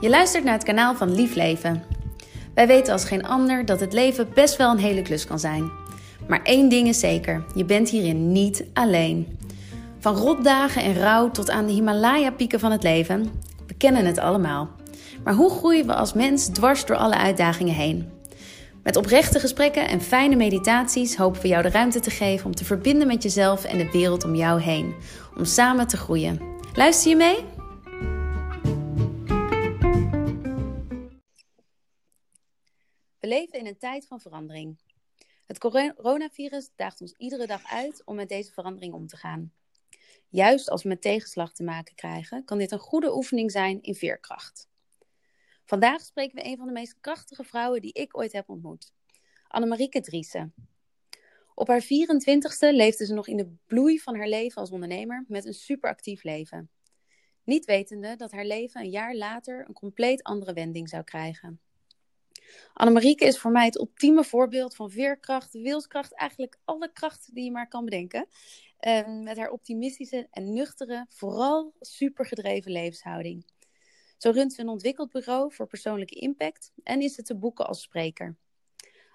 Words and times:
Je 0.00 0.08
luistert 0.08 0.44
naar 0.44 0.52
het 0.52 0.64
kanaal 0.64 0.94
van 0.94 1.14
Lief 1.14 1.34
Leven. 1.34 1.82
Wij 2.54 2.66
weten 2.66 2.92
als 2.92 3.04
geen 3.04 3.26
ander 3.26 3.64
dat 3.64 3.80
het 3.80 3.92
leven 3.92 4.28
best 4.34 4.56
wel 4.56 4.70
een 4.70 4.78
hele 4.78 5.02
klus 5.02 5.26
kan 5.26 5.38
zijn. 5.38 5.70
Maar 6.28 6.42
één 6.42 6.68
ding 6.68 6.88
is 6.88 7.00
zeker: 7.00 7.44
je 7.54 7.64
bent 7.64 7.88
hierin 7.88 8.32
niet 8.32 8.64
alleen. 8.72 9.38
Van 9.98 10.16
rotdagen 10.16 10.82
en 10.82 11.00
rouw 11.00 11.30
tot 11.30 11.50
aan 11.50 11.66
de 11.66 11.72
Himalaya-pieken 11.72 12.60
van 12.60 12.72
het 12.72 12.82
leven, 12.82 13.30
we 13.66 13.74
kennen 13.74 14.06
het 14.06 14.18
allemaal. 14.18 14.70
Maar 15.24 15.34
hoe 15.34 15.50
groeien 15.50 15.86
we 15.86 15.94
als 15.94 16.12
mens 16.12 16.46
dwars 16.46 16.86
door 16.86 16.96
alle 16.96 17.16
uitdagingen 17.16 17.74
heen? 17.74 18.08
Met 18.82 18.96
oprechte 18.96 19.40
gesprekken 19.40 19.88
en 19.88 20.00
fijne 20.00 20.36
meditaties 20.36 21.16
hopen 21.16 21.42
we 21.42 21.48
jou 21.48 21.62
de 21.62 21.70
ruimte 21.70 22.00
te 22.00 22.10
geven 22.10 22.46
om 22.46 22.54
te 22.54 22.64
verbinden 22.64 23.06
met 23.06 23.22
jezelf 23.22 23.64
en 23.64 23.78
de 23.78 23.90
wereld 23.92 24.24
om 24.24 24.34
jou 24.34 24.60
heen. 24.60 24.94
Om 25.36 25.44
samen 25.44 25.86
te 25.86 25.96
groeien. 25.96 26.40
Luister 26.74 27.10
je 27.10 27.16
mee? 27.16 27.59
We 33.20 33.26
leven 33.26 33.58
in 33.58 33.66
een 33.66 33.78
tijd 33.78 34.06
van 34.06 34.20
verandering. 34.20 34.78
Het 35.46 35.58
coronavirus 35.58 36.70
daagt 36.76 37.00
ons 37.00 37.12
iedere 37.12 37.46
dag 37.46 37.64
uit 37.64 38.02
om 38.04 38.14
met 38.14 38.28
deze 38.28 38.52
verandering 38.52 38.94
om 38.94 39.06
te 39.06 39.16
gaan. 39.16 39.52
Juist 40.28 40.70
als 40.70 40.82
we 40.82 40.88
met 40.88 41.02
tegenslag 41.02 41.52
te 41.52 41.62
maken 41.62 41.94
krijgen, 41.94 42.44
kan 42.44 42.58
dit 42.58 42.70
een 42.70 42.78
goede 42.78 43.14
oefening 43.14 43.50
zijn 43.50 43.82
in 43.82 43.94
veerkracht. 43.94 44.68
Vandaag 45.64 46.00
spreken 46.00 46.36
we 46.36 46.46
een 46.46 46.56
van 46.56 46.66
de 46.66 46.72
meest 46.72 46.96
krachtige 47.00 47.44
vrouwen 47.44 47.80
die 47.80 47.92
ik 47.92 48.16
ooit 48.16 48.32
heb 48.32 48.48
ontmoet, 48.48 48.92
Annemarieke 49.46 50.00
Driessen. 50.00 50.54
Op 51.54 51.68
haar 51.68 51.82
24ste 51.82 52.74
leefde 52.74 53.06
ze 53.06 53.14
nog 53.14 53.28
in 53.28 53.36
de 53.36 53.54
bloei 53.66 53.98
van 53.98 54.16
haar 54.16 54.28
leven 54.28 54.60
als 54.60 54.70
ondernemer 54.70 55.24
met 55.28 55.44
een 55.44 55.54
superactief 55.54 56.22
leven. 56.22 56.70
Niet 57.44 57.64
wetende 57.64 58.16
dat 58.16 58.32
haar 58.32 58.44
leven 58.44 58.80
een 58.80 58.90
jaar 58.90 59.14
later 59.14 59.64
een 59.68 59.74
compleet 59.74 60.22
andere 60.22 60.52
wending 60.52 60.88
zou 60.88 61.02
krijgen. 61.02 61.60
Annemarieke 62.72 63.24
is 63.24 63.38
voor 63.38 63.50
mij 63.50 63.64
het 63.64 63.78
ultieme 63.78 64.24
voorbeeld 64.24 64.74
van 64.74 64.90
veerkracht, 64.90 65.52
wilskracht, 65.52 66.14
eigenlijk 66.14 66.58
alle 66.64 66.92
kracht 66.92 67.34
die 67.34 67.44
je 67.44 67.50
maar 67.50 67.68
kan 67.68 67.84
bedenken. 67.84 68.26
Um, 68.80 69.22
met 69.22 69.36
haar 69.36 69.50
optimistische 69.50 70.26
en 70.30 70.52
nuchtere, 70.52 71.06
vooral 71.08 71.74
supergedreven 71.80 72.72
levenshouding. 72.72 73.44
Zo 74.16 74.30
runt 74.30 74.52
ze 74.52 74.60
een 74.60 74.68
ontwikkeld 74.68 75.10
bureau 75.10 75.52
voor 75.52 75.66
persoonlijke 75.66 76.14
impact 76.14 76.72
en 76.82 77.00
is 77.00 77.14
ze 77.14 77.22
te 77.22 77.36
boeken 77.36 77.66
als 77.66 77.82
spreker. 77.82 78.36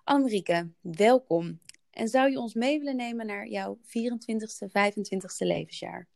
Annemarieke, 0.03 0.71
welkom. 0.81 1.59
En 1.89 2.07
zou 2.07 2.29
je 2.29 2.39
ons 2.39 2.53
mee 2.53 2.77
willen 2.77 2.95
nemen 2.95 3.25
naar 3.25 3.47
jouw 3.47 3.77
24ste, 3.77 4.67
25ste 4.67 5.47
levensjaar? 5.47 6.07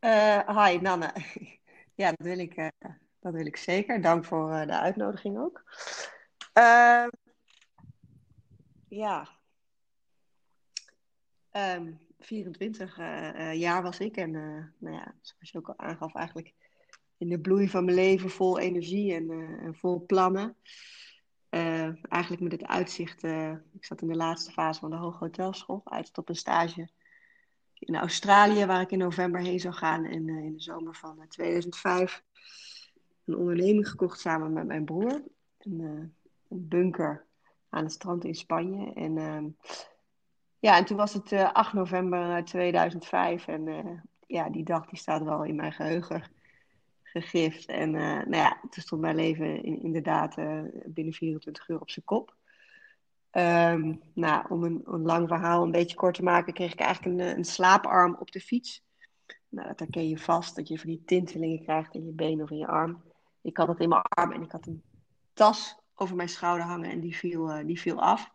Uh, 0.00 0.66
hi, 0.66 0.78
Nanne. 0.78 1.12
ja, 1.94 2.12
dat 2.12 2.26
wil 2.26 2.38
ik, 2.38 2.56
uh, 2.56 2.68
dat 3.20 3.32
wil 3.32 3.46
ik 3.46 3.56
zeker. 3.56 4.00
Dank 4.00 4.24
voor 4.24 4.50
uh, 4.50 4.66
de 4.66 4.78
uitnodiging 4.78 5.38
ook. 5.38 5.64
Ehm, 6.52 7.08
ja. 8.88 9.28
Um, 11.52 12.06
24 12.20 12.96
jaar 13.52 13.82
was 13.82 13.98
ik 13.98 14.16
en 14.16 14.30
nou 14.78 14.94
ja, 14.94 15.14
zoals 15.20 15.50
je 15.50 15.58
ook 15.58 15.68
al 15.68 15.78
aangaf, 15.78 16.14
eigenlijk 16.14 16.54
in 17.16 17.28
de 17.28 17.40
bloei 17.40 17.68
van 17.68 17.84
mijn 17.84 17.96
leven 17.96 18.30
vol 18.30 18.58
energie 18.58 19.14
en, 19.14 19.30
en 19.60 19.74
vol 19.74 20.06
plannen. 20.06 20.56
eigenlijk 22.08 22.42
met 22.42 22.52
het 22.52 22.66
uitzicht, 22.66 23.22
ik 23.72 23.84
zat 23.84 24.02
in 24.02 24.08
de 24.08 24.16
laatste 24.16 24.52
fase 24.52 24.80
van 24.80 24.90
de 24.90 24.96
Hoge 24.96 25.18
Hotelschool, 25.18 25.82
uit 25.84 26.18
op 26.18 26.28
een 26.28 26.36
stage 26.36 26.88
in 27.78 27.96
Australië, 27.96 28.66
waar 28.66 28.80
ik 28.80 28.90
in 28.90 28.98
november 28.98 29.40
heen 29.40 29.60
zou 29.60 29.74
gaan. 29.74 30.04
En 30.04 30.28
in 30.28 30.52
de 30.52 30.60
zomer 30.60 30.94
van 30.94 31.24
2005 31.28 32.22
een 33.28 33.36
onderneming 33.36 33.88
gekocht 33.88 34.20
samen 34.20 34.52
met 34.52 34.66
mijn 34.66 34.84
broer. 34.84 35.22
Een, 35.58 35.80
uh, 35.80 35.90
een 36.48 36.68
bunker 36.68 37.26
aan 37.68 37.82
het 37.82 37.92
strand 37.92 38.24
in 38.24 38.34
Spanje. 38.34 38.92
En 38.92 39.16
uh, 39.16 39.44
ja, 40.58 40.76
en 40.76 40.84
toen 40.84 40.96
was 40.96 41.12
het 41.12 41.32
uh, 41.32 41.52
8 41.52 41.72
november 41.72 42.44
2005. 42.44 43.46
En 43.46 43.66
uh, 43.66 44.00
ja, 44.26 44.50
die 44.50 44.64
dag 44.64 44.86
die 44.86 44.98
staat 44.98 45.22
wel 45.22 45.44
in 45.44 45.56
mijn 45.56 45.72
geheugen 45.72 46.22
gegrift. 47.02 47.68
En 47.68 47.90
nou 47.90 48.36
ja, 48.36 48.60
toen 48.60 48.82
stond 48.82 49.00
mijn 49.00 49.16
leven 49.16 49.62
in, 49.62 49.82
inderdaad 49.82 50.34
binnen 50.84 51.12
24 51.12 51.68
uur 51.68 51.80
op 51.80 51.90
zijn 51.90 52.04
kop. 52.04 52.36
Um, 53.32 54.00
nou, 54.14 54.44
om 54.48 54.64
een, 54.64 54.82
een, 54.84 55.02
lang 55.02 55.28
verhaal 55.28 55.62
een 55.62 55.70
beetje 55.70 55.96
kort 55.96 56.14
te 56.14 56.22
maken, 56.22 56.52
kreeg 56.52 56.72
ik 56.72 56.80
eigenlijk 56.80 57.20
een, 57.20 57.36
een 57.36 57.44
slaaparm 57.44 58.16
op 58.20 58.30
de 58.30 58.40
fiets. 58.40 58.82
Nou, 59.48 59.68
dat 59.68 59.78
herken 59.78 60.08
je 60.08 60.18
vast, 60.18 60.56
dat 60.56 60.68
je 60.68 60.78
van 60.78 60.88
die 60.88 61.02
tintelingen 61.04 61.62
krijgt 61.62 61.94
in 61.94 62.04
je 62.04 62.12
been 62.12 62.42
of 62.42 62.50
in 62.50 62.56
je 62.56 62.66
arm. 62.66 63.02
Ik 63.42 63.56
had 63.56 63.68
het 63.68 63.80
in 63.80 63.88
mijn 63.88 64.02
arm 64.02 64.32
en 64.32 64.42
ik 64.42 64.52
had 64.52 64.66
een 64.66 64.82
tas 65.32 65.76
over 65.94 66.16
mijn 66.16 66.28
schouder 66.28 66.66
hangen 66.66 66.90
en 66.90 67.00
die 67.00 67.16
viel, 67.16 67.58
uh, 67.58 67.66
die 67.66 67.80
viel 67.80 68.00
af. 68.00 68.30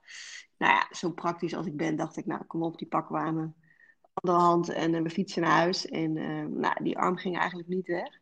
Nou 0.58 0.74
ja, 0.74 0.88
zo 0.92 1.12
praktisch 1.12 1.56
als 1.56 1.66
ik 1.66 1.78
ben, 1.78 1.96
dacht 1.96 2.18
ik, 2.18 2.26
nou 2.26 2.44
kom 2.44 2.64
op, 2.64 2.78
die 2.78 2.88
pakken 2.88 3.16
we 3.16 3.22
aan 3.22 3.36
mijn 3.36 3.56
andere 4.14 4.38
hand 4.38 4.70
en 4.70 4.94
uh, 4.94 5.02
we 5.02 5.10
fietsen 5.10 5.42
naar 5.42 5.52
huis. 5.52 5.86
En 5.86 6.16
uh, 6.16 6.46
nou, 6.46 6.84
die 6.84 6.98
arm 6.98 7.18
ging 7.18 7.38
eigenlijk 7.38 7.68
niet 7.68 7.88
weg. 7.88 8.20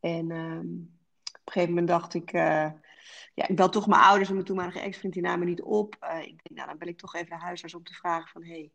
En 0.00 0.30
ehm, 0.30 0.58
op 0.58 1.44
een 1.44 1.52
gegeven 1.52 1.68
moment 1.68 1.88
dacht 1.88 2.14
ik, 2.14 2.30
ja, 2.30 3.46
ik 3.48 3.56
bel 3.56 3.68
toch 3.68 3.86
mijn 3.86 4.02
ouders 4.02 4.28
en 4.28 4.34
mijn 4.34 4.46
toenmalige 4.46 4.80
ex-vriend, 4.80 5.14
die 5.14 5.22
namen 5.22 5.46
niet 5.46 5.62
op. 5.62 5.94
ik 6.22 6.42
denk, 6.42 6.50
nou 6.54 6.68
dan 6.68 6.78
bel 6.78 6.88
ik 6.88 6.98
toch 6.98 7.14
even 7.14 7.28
de 7.28 7.44
huisarts 7.44 7.74
om 7.74 7.84
te 7.84 7.94
vragen 7.94 8.28
van, 8.28 8.42
hé, 8.44 8.50
hey, 8.50 8.70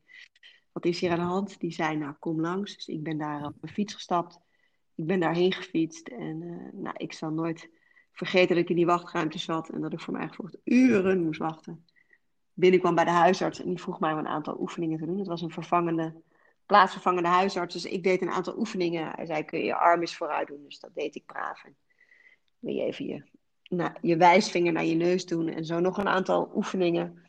wat 0.71 0.85
is 0.85 0.99
hier 0.99 1.11
aan 1.11 1.17
de 1.17 1.23
hand? 1.23 1.59
Die 1.59 1.71
zei, 1.71 1.97
nou 1.97 2.13
kom 2.19 2.41
langs. 2.41 2.75
Dus 2.75 2.87
ik 2.87 3.03
ben 3.03 3.17
daar 3.17 3.45
op 3.45 3.55
mijn 3.61 3.73
fiets 3.73 3.93
gestapt 3.93 4.39
ik 5.01 5.07
ben 5.07 5.19
daarheen 5.19 5.53
gefietst 5.53 6.07
en 6.07 6.41
uh, 6.41 6.81
nou, 6.81 6.95
ik 6.97 7.13
zal 7.13 7.29
nooit 7.29 7.69
vergeten 8.11 8.55
dat 8.55 8.63
ik 8.63 8.69
in 8.69 8.75
die 8.75 8.85
wachtruimte 8.85 9.39
zat 9.39 9.69
en 9.69 9.81
dat 9.81 9.93
ik 9.93 9.99
voor 9.99 10.13
mijn 10.13 10.27
eigen 10.27 10.59
uren 10.63 11.23
moest 11.23 11.39
wachten. 11.39 11.85
Binnenkwam 12.53 12.95
bij 12.95 13.03
de 13.03 13.11
huisarts 13.11 13.61
en 13.61 13.67
die 13.67 13.81
vroeg 13.81 13.99
mij 13.99 14.11
om 14.11 14.17
een 14.17 14.27
aantal 14.27 14.59
oefeningen 14.59 14.99
te 14.99 15.05
doen. 15.05 15.17
Het 15.17 15.27
was 15.27 15.41
een 15.41 15.51
vervangende, 15.51 16.21
plaatsvervangende 16.65 17.29
huisarts, 17.29 17.73
dus 17.73 17.85
ik 17.85 18.03
deed 18.03 18.21
een 18.21 18.31
aantal 18.31 18.57
oefeningen. 18.57 19.11
Hij 19.15 19.25
zei, 19.25 19.43
kun 19.43 19.59
je 19.59 19.65
je 19.65 19.75
arm 19.75 20.01
eens 20.01 20.15
vooruit 20.15 20.47
doen? 20.47 20.63
Dus 20.63 20.79
dat 20.79 20.93
deed 20.93 21.15
ik 21.15 21.25
braaf. 21.25 21.63
Wil 22.59 22.73
je 22.73 22.83
even 22.83 23.05
je, 23.05 23.23
nou, 23.69 23.91
je 24.01 24.17
wijsvinger 24.17 24.73
naar 24.73 24.85
je 24.85 24.95
neus 24.95 25.25
doen 25.25 25.47
en 25.47 25.65
zo 25.65 25.79
nog 25.79 25.97
een 25.97 26.07
aantal 26.07 26.51
oefeningen 26.55 27.23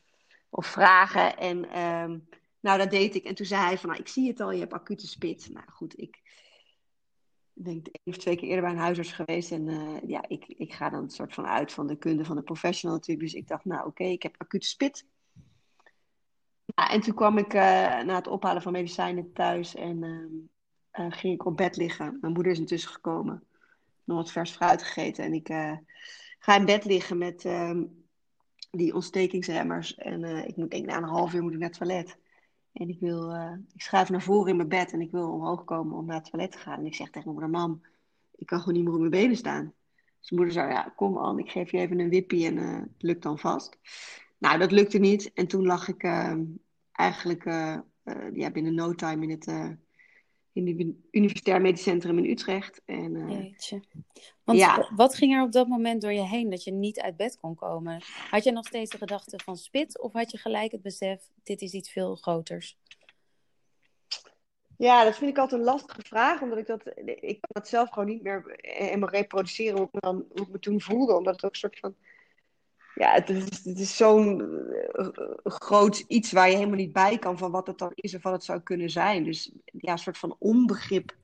of 0.49 0.67
vragen. 0.67 1.37
En 1.37 1.81
um, 1.81 2.29
nou, 2.61 2.79
dat 2.79 2.91
deed 2.91 3.15
ik. 3.15 3.25
En 3.25 3.35
toen 3.35 3.47
zei 3.47 3.63
hij 3.63 3.79
van, 3.79 3.89
nou, 3.89 4.01
ik 4.01 4.09
zie 4.09 4.29
het 4.29 4.41
al, 4.41 4.53
je 4.53 4.61
hebt 4.61 4.73
acute 4.73 5.07
spit. 5.07 5.49
Nou 5.53 5.67
goed, 5.71 5.99
ik 6.01 6.21
ik 7.55 7.65
denk 7.65 7.87
één 7.87 8.15
of 8.15 8.17
twee 8.17 8.37
keer 8.37 8.49
eerder 8.49 8.65
bij 8.65 8.73
een 8.73 8.79
huisarts 8.79 9.13
geweest. 9.13 9.51
En 9.51 9.69
uh, 9.69 10.01
ja, 10.07 10.25
ik, 10.29 10.45
ik 10.47 10.73
ga 10.73 10.91
dan 10.91 11.03
een 11.03 11.11
soort 11.11 11.35
van 11.35 11.47
uit 11.47 11.73
van 11.73 11.87
de 11.87 11.97
kunde 11.97 12.25
van 12.25 12.37
de 12.37 12.43
professional 12.43 12.97
natuurlijk. 12.97 13.27
Dus 13.27 13.41
ik 13.41 13.49
dacht, 13.49 13.65
nou 13.65 13.87
oké, 13.87 14.05
ik 14.05 14.23
heb 14.23 14.35
acute 14.39 14.67
spit. 14.67 15.07
En 16.75 17.01
toen 17.01 17.15
kwam 17.15 17.39
ik 17.39 17.55
uh, 17.55 17.61
na 18.03 18.15
het 18.15 18.27
ophalen 18.27 18.63
van 18.63 18.73
medicijnen 18.73 19.33
thuis 19.33 19.75
en 19.75 20.03
uh, 20.93 21.07
ging 21.09 21.35
ik 21.35 21.47
op 21.47 21.57
bed 21.57 21.77
liggen. 21.77 22.19
Mijn 22.21 22.33
moeder 22.33 22.53
is 22.53 22.59
intussen 22.59 22.91
gekomen. 22.91 23.45
Nog 24.05 24.17
wat 24.17 24.33
vers 24.33 24.51
fruit 24.51 24.83
gegeten. 24.83 25.25
En 25.25 25.33
ik 25.33 25.49
ga 26.39 26.57
in 26.57 26.65
bed 26.65 26.85
liggen 26.85 27.19
met 27.19 27.45
ehm, 27.45 27.85
die 28.71 28.95
ontstekingsremmers. 28.95 29.95
En 29.95 30.25
ik 30.47 30.57
moet 30.57 30.71
denk 30.71 30.87
na 30.87 30.97
een 30.97 31.03
half 31.03 31.35
uur 31.35 31.43
moet 31.43 31.53
ik 31.53 31.59
naar 31.59 31.69
het 31.69 31.79
toilet. 31.79 32.17
En 32.73 32.89
ik, 32.89 33.01
wil, 33.01 33.35
uh, 33.35 33.53
ik 33.75 33.81
schuif 33.81 34.09
naar 34.09 34.23
voren 34.23 34.51
in 34.51 34.57
mijn 34.57 34.69
bed 34.69 34.93
en 34.93 35.01
ik 35.01 35.11
wil 35.11 35.33
omhoog 35.33 35.65
komen 35.65 35.97
om 35.97 36.07
naar 36.07 36.17
het 36.17 36.31
toilet 36.31 36.53
te 36.53 36.59
gaan. 36.59 36.79
En 36.79 36.87
ik 36.87 36.95
zeg 36.95 37.11
tegen 37.11 37.35
mijn 37.35 37.47
moeder, 37.47 37.61
mam, 37.61 37.83
ik 38.35 38.47
kan 38.47 38.59
gewoon 38.59 38.75
niet 38.75 38.85
meer 38.85 38.93
op 38.93 38.99
mijn 38.99 39.11
benen 39.11 39.37
staan. 39.37 39.75
Dus 40.21 40.31
mijn 40.31 40.43
moeder 40.43 40.53
zei, 40.53 40.73
ja, 40.73 40.93
kom 40.97 41.19
aan, 41.19 41.39
ik 41.39 41.51
geef 41.51 41.71
je 41.71 41.79
even 41.79 41.99
een 41.99 42.09
wippie 42.09 42.47
en 42.47 42.57
uh, 42.57 42.75
het 42.75 43.03
lukt 43.03 43.23
dan 43.23 43.39
vast. 43.39 43.79
Nou, 44.39 44.59
dat 44.59 44.71
lukte 44.71 44.99
niet. 44.99 45.33
En 45.33 45.47
toen 45.47 45.67
lag 45.67 45.89
ik 45.89 46.03
uh, 46.03 46.35
eigenlijk 46.93 47.45
ja, 48.35 48.51
binnen 48.51 48.75
no 48.75 48.95
time 48.95 49.23
in 49.23 49.31
het 49.31 49.77
in 50.53 50.67
het 50.67 50.95
Universitair 51.11 51.61
Medisch 51.61 51.83
Centrum 51.83 52.19
in 52.19 52.31
Utrecht. 52.31 52.83
En, 52.85 53.15
uh, 53.15 53.31
Jeetje. 53.31 53.83
Want 54.45 54.59
ja. 54.59 54.91
wat 54.97 55.15
ging 55.15 55.35
er 55.35 55.43
op 55.43 55.53
dat 55.53 55.69
moment 55.69 56.03
door 56.03 56.13
je 56.13 56.27
heen 56.27 56.51
dat 56.51 56.65
je 56.65 56.73
niet 56.73 57.01
uit 57.01 57.17
bed 57.17 57.37
kon 57.41 57.55
komen? 57.55 58.03
Had 58.31 58.45
je 58.45 58.53
nog 58.53 58.67
steeds 58.67 58.91
de 58.91 58.99
gedachte 58.99 59.41
van 59.45 59.57
spit 59.57 60.01
of 60.01 60.13
had 60.13 60.31
je 60.31 60.39
gelijk 60.39 60.73
het 60.73 60.83
besef, 60.83 61.23
dit 61.43 61.61
is 61.61 61.73
iets 61.73 61.91
veel 61.91 62.17
groters? 62.17 62.79
Ja, 64.77 65.05
dat 65.05 65.17
vind 65.17 65.31
ik 65.31 65.39
altijd 65.39 65.61
een 65.61 65.67
lastige 65.67 66.03
vraag, 66.03 66.43
omdat 66.43 66.59
ik 66.59 66.67
dat, 66.67 66.93
ik 67.05 67.41
kan 67.41 67.51
dat 67.53 67.69
zelf 67.69 67.89
gewoon 67.89 68.09
niet 68.09 68.23
meer 68.23 68.57
helemaal 68.57 69.09
reproduceren 69.09 69.77
hoe 69.77 69.87
ik 69.87 69.93
me, 69.93 70.01
dan, 70.01 70.25
hoe 70.29 70.47
ik 70.47 70.53
me 70.53 70.59
toen 70.59 70.81
voelde, 70.81 71.17
omdat 71.17 71.35
het 71.35 71.45
ook 71.45 71.51
een 71.51 71.57
soort 71.57 71.79
van 71.79 71.95
ja, 73.03 73.13
het 73.13 73.31
is, 73.31 73.65
het 73.65 73.79
is 73.79 73.97
zo'n 73.97 74.41
uh, 74.95 75.09
groot 75.43 75.99
iets 75.99 76.33
waar 76.33 76.49
je 76.49 76.55
helemaal 76.55 76.77
niet 76.77 76.93
bij 76.93 77.19
kan 77.19 77.39
van 77.39 77.51
wat 77.51 77.67
het 77.67 77.79
dan 77.79 77.93
is 77.95 78.15
of 78.15 78.23
wat 78.23 78.33
het 78.33 78.45
zou 78.45 78.61
kunnen 78.61 78.91
zijn. 78.91 79.25
Dus 79.25 79.53
ja, 79.65 79.93
een 79.93 79.99
soort 79.99 80.19
van 80.19 80.37
onbegrip, 80.39 81.17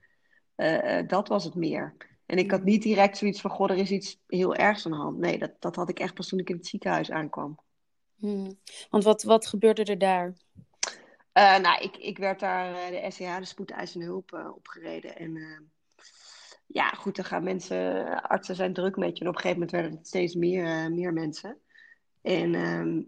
uh, 0.57 1.01
dat 1.07 1.29
was 1.29 1.45
het 1.45 1.55
meer. 1.55 1.97
En 2.27 2.39
ik 2.39 2.51
had 2.51 2.65
niet 2.65 2.83
direct 2.83 3.17
zoiets 3.17 3.41
van, 3.41 3.51
goh, 3.51 3.71
er 3.71 3.77
is 3.77 3.91
iets 3.91 4.21
heel 4.27 4.55
ergs 4.55 4.87
aan 4.87 4.93
de 4.93 4.99
hand. 4.99 5.19
Nee, 5.19 5.39
dat, 5.39 5.53
dat 5.59 5.77
had 5.77 5.89
ik 5.89 5.99
echt 5.99 6.15
pas 6.15 6.29
toen 6.29 6.39
ik 6.39 6.51
in 6.51 6.57
het 6.57 6.67
ziekenhuis 6.67 7.11
aankwam. 7.11 7.59
Hmm. 8.17 8.59
Want 8.91 9.05
wat, 9.05 9.23
wat 9.23 9.47
gebeurde 9.47 9.85
er 9.85 9.99
daar? 9.99 10.37
Uh, 11.35 11.59
nou, 11.59 11.83
ik, 11.83 11.97
ik 11.97 12.19
werd 12.19 12.41
daar 12.41 12.91
de 12.91 13.07
SCH, 13.09 13.39
de 13.39 13.45
spoedeisende 13.45 14.07
hulp, 14.07 14.53
opgereden. 14.57 15.17
En 15.17 15.37
ja, 16.67 16.89
goed, 16.89 17.17
dan 17.17 17.25
gaan 17.25 17.43
mensen, 17.43 18.07
artsen 18.23 18.55
zijn 18.55 18.73
druk 18.73 18.97
met 18.97 19.19
je. 19.19 19.25
En 19.25 19.31
op 19.31 19.35
een 19.35 19.41
gegeven 19.41 19.61
moment 19.61 19.71
werden 19.71 19.99
het 19.99 20.07
steeds 20.07 20.35
meer, 20.35 20.65
eh, 20.65 20.87
meer 20.87 21.13
mensen. 21.13 21.59
En 22.29 22.55
ehm, 22.55 23.03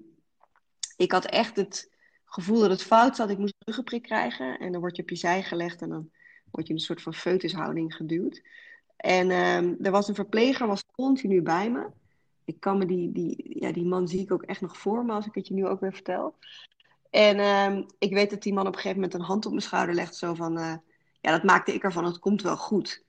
ik 0.96 1.12
had 1.12 1.24
echt 1.24 1.56
het 1.56 1.90
gevoel 2.24 2.60
dat 2.60 2.70
het 2.70 2.82
fout 2.82 3.16
zat. 3.16 3.30
Ik 3.30 3.38
moest 3.38 3.54
een 3.58 3.66
ruggenprik 3.66 4.02
krijgen. 4.02 4.58
En 4.58 4.72
dan 4.72 4.80
word 4.80 4.96
je 4.96 5.02
op 5.02 5.08
je 5.08 5.16
zij 5.16 5.42
gelegd 5.42 5.82
en 5.82 5.88
dan 5.88 6.10
word 6.50 6.66
je 6.66 6.72
in 6.72 6.78
een 6.78 6.84
soort 6.84 7.02
van 7.02 7.14
foetushouding 7.14 7.94
geduwd. 7.94 8.42
En 8.96 9.30
um, 9.30 9.76
er 9.82 9.90
was 9.90 10.08
een 10.08 10.14
verpleger, 10.14 10.66
was 10.66 10.84
continu 10.92 11.42
bij 11.42 11.70
me. 11.70 11.86
Ik 12.44 12.60
kan 12.60 12.78
me 12.78 12.86
die, 12.86 13.12
die, 13.12 13.56
ja, 13.60 13.72
die 13.72 13.84
man 13.84 14.08
zie 14.08 14.20
ik 14.20 14.32
ook 14.32 14.42
echt 14.42 14.60
nog 14.60 14.78
voor 14.78 15.04
me 15.04 15.12
als 15.12 15.26
ik 15.26 15.34
het 15.34 15.48
je 15.48 15.54
nu 15.54 15.66
ook 15.66 15.80
weer 15.80 15.92
vertel. 15.92 16.34
En 17.10 17.38
um, 17.40 17.86
ik 17.98 18.12
weet 18.12 18.30
dat 18.30 18.42
die 18.42 18.52
man 18.52 18.66
op 18.66 18.72
een 18.72 18.80
gegeven 18.80 19.00
moment 19.00 19.14
een 19.14 19.26
hand 19.26 19.44
op 19.44 19.50
mijn 19.50 19.62
schouder 19.62 19.94
legt. 19.94 20.16
Zo 20.16 20.34
van, 20.34 20.58
uh, 20.58 20.74
ja, 21.20 21.30
dat 21.30 21.44
maakte 21.44 21.74
ik 21.74 21.82
ervan, 21.82 22.04
het 22.04 22.18
komt 22.18 22.42
wel 22.42 22.56
goed. 22.56 23.04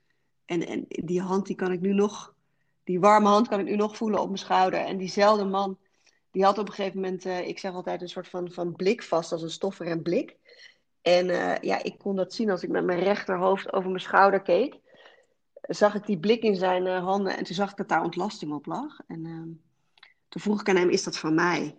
En, 0.46 0.68
en 0.68 0.86
die 0.88 1.22
hand, 1.22 1.46
die 1.46 1.56
kan 1.56 1.72
ik 1.72 1.82
nu 1.82 1.94
nog, 1.94 2.34
die 2.84 3.00
warme 3.00 3.28
hand 3.28 3.48
kan 3.48 3.60
ik 3.60 3.66
nu 3.66 3.76
nog 3.76 3.98
voelen 3.98 4.20
op 4.20 4.28
mijn 4.28 4.38
schouder. 4.38 4.80
En 4.80 4.98
diezelfde 4.98 5.46
man, 5.46 5.78
die 6.32 6.44
had 6.44 6.58
op 6.58 6.68
een 6.68 6.74
gegeven 6.74 7.02
moment, 7.02 7.26
uh, 7.26 7.48
ik 7.48 7.60
zeg 7.60 7.74
altijd, 7.74 8.02
een 8.02 8.10
soort 8.10 8.28
van, 8.28 8.52
van 8.52 8.76
blik 8.76 9.04
vast, 9.04 9.32
als 9.32 9.42
een 9.42 9.50
stoffer 9.50 9.88
en 9.88 10.02
blik. 10.02 10.36
En 11.02 11.28
uh, 11.28 11.58
ja, 11.58 11.84
ik 11.84 11.98
kon 11.98 12.16
dat 12.16 12.34
zien 12.34 12.50
als 12.50 12.64
ik 12.64 12.70
met 12.70 12.84
mijn 12.84 13.00
rechterhoofd 13.00 13.74
over 13.74 13.90
mijn 13.90 14.02
schouder 14.02 14.42
keek. 14.42 14.80
Zag 15.62 15.96
ik 15.96 16.06
die 16.06 16.20
blik 16.20 16.44
in 16.44 16.56
zijn 16.56 16.86
uh, 16.86 17.04
handen 17.04 17.38
en 17.38 17.44
toen 17.44 17.56
zag 17.56 17.72
ik 17.72 17.78
dat 17.78 17.90
daar 17.90 18.04
ontlasting 18.04 18.54
op 18.54 18.66
lag. 18.66 19.00
En 19.08 19.24
toen 20.30 20.42
vroeg 20.42 20.62
ik 20.62 20.70
aan 20.70 20.76
hem, 20.76 20.90
is 20.90 21.04
dat 21.04 21.18
van 21.18 21.34
mij? 21.34 21.78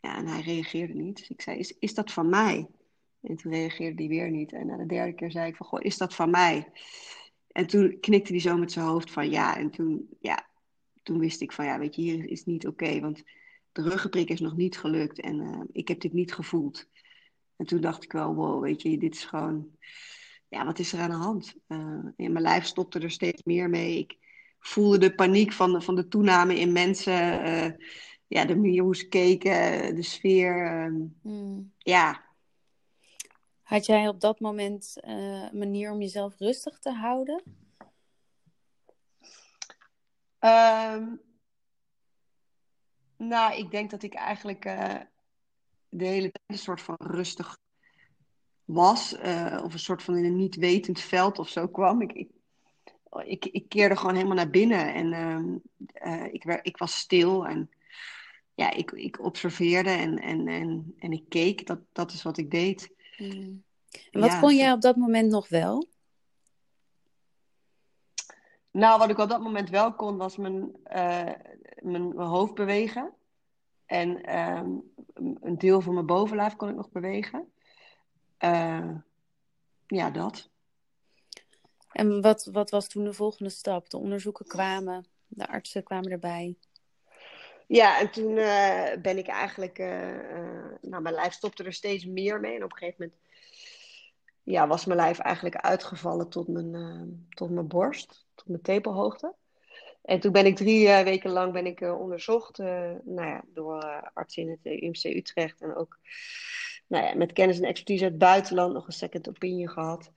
Ja, 0.00 0.16
en 0.16 0.26
hij 0.26 0.40
reageerde 0.40 0.94
niet. 0.94 1.16
Dus 1.16 1.30
ik 1.30 1.40
zei, 1.40 1.58
is, 1.58 1.78
is 1.78 1.94
dat 1.94 2.12
van 2.12 2.28
mij? 2.28 2.68
En 3.20 3.36
toen 3.36 3.52
reageerde 3.52 4.02
hij 4.02 4.08
weer 4.08 4.30
niet. 4.30 4.52
En 4.52 4.66
na 4.66 4.76
de 4.76 4.86
derde 4.86 5.12
keer 5.12 5.30
zei 5.30 5.48
ik 5.48 5.56
van, 5.56 5.66
goh, 5.66 5.80
is 5.82 5.96
dat 5.96 6.14
van 6.14 6.30
mij? 6.30 6.70
En 7.48 7.66
toen 7.66 8.00
knikte 8.00 8.32
hij 8.32 8.40
zo 8.40 8.56
met 8.56 8.72
zijn 8.72 8.86
hoofd 8.86 9.10
van 9.10 9.30
ja. 9.30 9.56
En 9.56 9.70
toen, 9.70 10.08
ja, 10.20 10.46
toen 11.02 11.18
wist 11.18 11.40
ik 11.40 11.52
van 11.52 11.64
ja, 11.64 11.78
weet 11.78 11.94
je, 11.94 12.02
hier 12.02 12.30
is 12.30 12.44
niet 12.44 12.66
oké. 12.66 13.00
want 13.00 13.22
de 13.72 13.82
ruggenprik 13.82 14.28
is 14.28 14.40
nog 14.40 14.56
niet 14.56 14.78
gelukt 14.78 15.20
en 15.20 15.40
uh, 15.40 15.60
ik 15.72 15.88
heb 15.88 16.00
dit 16.00 16.12
niet 16.12 16.34
gevoeld. 16.34 16.86
En 17.56 17.66
toen 17.66 17.80
dacht 17.80 18.04
ik 18.04 18.12
wel, 18.12 18.34
wow, 18.34 18.62
weet 18.62 18.82
je, 18.82 18.98
dit 18.98 19.14
is 19.14 19.24
gewoon, 19.24 19.70
ja, 20.48 20.64
wat 20.64 20.78
is 20.78 20.92
er 20.92 21.00
aan 21.00 21.10
de 21.10 21.16
hand? 21.16 21.54
Uh, 21.68 21.78
en 22.16 22.32
mijn 22.32 22.40
lijf 22.40 22.64
stopte 22.64 22.98
er 22.98 23.10
steeds 23.10 23.42
meer 23.42 23.70
mee. 23.70 23.98
Ik 23.98 24.16
voelde 24.58 24.98
de 24.98 25.14
paniek 25.14 25.52
van 25.52 25.72
de, 25.72 25.80
van 25.80 25.94
de 25.94 26.08
toename 26.08 26.58
in 26.58 26.72
mensen. 26.72 27.46
Uh, 27.46 27.70
ja, 28.26 28.44
de 28.44 28.56
manier 28.56 28.82
hoe 28.82 28.96
ze 28.96 29.08
keken, 29.08 29.94
de 29.94 30.02
sfeer. 30.02 30.90
Mm. 31.22 31.72
Ja, 31.78 32.26
had 33.68 33.86
jij 33.86 34.08
op 34.08 34.20
dat 34.20 34.40
moment 34.40 34.92
een 35.00 35.58
manier 35.58 35.90
om 35.90 36.00
jezelf 36.00 36.38
rustig 36.38 36.78
te 36.78 36.90
houden? 36.90 37.42
Um, 40.40 41.20
nou, 43.18 43.54
ik 43.54 43.70
denk 43.70 43.90
dat 43.90 44.02
ik 44.02 44.14
eigenlijk 44.14 44.64
uh, 44.64 44.94
de 45.88 46.04
hele 46.04 46.30
tijd 46.30 46.44
een 46.46 46.58
soort 46.58 46.80
van 46.80 46.96
rustig 46.98 47.58
was. 48.64 49.14
Uh, 49.24 49.60
of 49.64 49.72
een 49.72 49.78
soort 49.78 50.02
van 50.02 50.16
in 50.16 50.24
een 50.24 50.36
niet 50.36 50.56
wetend 50.56 51.00
veld 51.00 51.38
of 51.38 51.48
zo 51.48 51.68
kwam. 51.68 52.02
Ik, 52.02 52.12
ik, 52.12 52.28
ik, 53.24 53.44
ik 53.44 53.68
keerde 53.68 53.96
gewoon 53.96 54.14
helemaal 54.14 54.36
naar 54.36 54.50
binnen. 54.50 54.94
En 54.94 55.62
uh, 56.04 56.24
ik, 56.32 56.44
ik 56.62 56.76
was 56.76 56.96
stil 56.96 57.46
en 57.46 57.70
ja, 58.54 58.70
ik, 58.70 58.90
ik 58.90 59.24
observeerde 59.24 59.90
en, 59.90 60.18
en, 60.18 60.48
en, 60.48 60.94
en 60.98 61.12
ik 61.12 61.24
keek. 61.28 61.66
Dat, 61.66 61.80
dat 61.92 62.12
is 62.12 62.22
wat 62.22 62.38
ik 62.38 62.50
deed. 62.50 62.94
Mm. 63.16 63.62
En 64.10 64.20
wat 64.20 64.30
ja, 64.30 64.40
kon 64.40 64.56
jij 64.56 64.72
op 64.72 64.80
dat 64.80 64.96
moment 64.96 65.30
nog 65.30 65.48
wel? 65.48 65.88
Nou, 68.78 68.98
wat 68.98 69.10
ik 69.10 69.18
op 69.18 69.28
dat 69.28 69.40
moment 69.40 69.70
wel 69.70 69.94
kon, 69.94 70.16
was 70.16 70.36
mijn, 70.36 70.54
uh, 70.92 71.32
mijn, 71.82 72.08
mijn, 72.14 72.28
hoofd 72.28 72.54
bewegen. 72.54 73.12
En 73.86 74.38
um, 74.38 74.92
een 75.40 75.58
deel 75.58 75.80
van 75.80 75.94
mijn 75.94 76.06
bovenlijf 76.06 76.56
kon 76.56 76.68
ik 76.68 76.74
nog 76.74 76.90
bewegen. 76.90 77.52
Uh, 78.44 78.90
ja, 79.86 80.10
dat. 80.10 80.48
En 81.92 82.20
wat, 82.20 82.48
wat 82.52 82.70
was 82.70 82.88
toen 82.88 83.04
de 83.04 83.12
volgende 83.12 83.50
stap? 83.50 83.90
De 83.90 83.98
onderzoeken 83.98 84.46
kwamen, 84.46 85.06
de 85.26 85.48
artsen 85.48 85.82
kwamen 85.82 86.10
erbij. 86.10 86.56
Ja, 87.66 88.00
en 88.00 88.10
toen 88.10 88.30
uh, 88.30 88.92
ben 89.02 89.18
ik 89.18 89.26
eigenlijk, 89.26 89.78
nou, 90.80 91.02
mijn 91.02 91.14
lijf 91.14 91.32
stopte 91.32 91.64
er 91.64 91.72
steeds 91.72 92.04
meer 92.04 92.40
mee. 92.40 92.54
En 92.54 92.64
op 92.64 92.72
een 92.72 92.78
gegeven 92.78 93.04
moment 93.04 93.20
ja, 94.50 94.66
was 94.66 94.84
mijn 94.84 94.98
lijf 94.98 95.18
eigenlijk 95.18 95.56
uitgevallen 95.56 96.28
tot 96.28 96.48
mijn, 96.48 96.74
uh, 96.74 97.02
tot 97.28 97.50
mijn 97.50 97.68
borst, 97.68 98.26
tot 98.34 98.48
mijn 98.48 98.62
tepelhoogte. 98.62 99.34
En 100.02 100.20
toen 100.20 100.32
ben 100.32 100.46
ik 100.46 100.56
drie 100.56 100.86
uh, 100.86 101.00
weken 101.00 101.30
lang 101.30 101.52
ben 101.52 101.66
ik, 101.66 101.80
uh, 101.80 102.00
onderzocht 102.00 102.58
nou 102.58 103.02
ja, 103.04 103.44
door 103.54 104.10
artsen 104.14 104.42
in 104.42 104.50
het 104.50 104.82
UMC 104.82 105.04
Utrecht. 105.04 105.60
En 105.60 105.74
ook 105.74 105.98
nou 106.86 107.04
ja, 107.04 107.14
met 107.14 107.32
kennis 107.32 107.58
en 107.58 107.68
expertise 107.68 108.02
uit 108.02 108.12
het 108.12 108.20
buitenland 108.20 108.72
nog 108.72 108.86
een 108.86 108.92
second 108.92 109.28
opinion 109.28 109.68
gehad. 109.68 110.12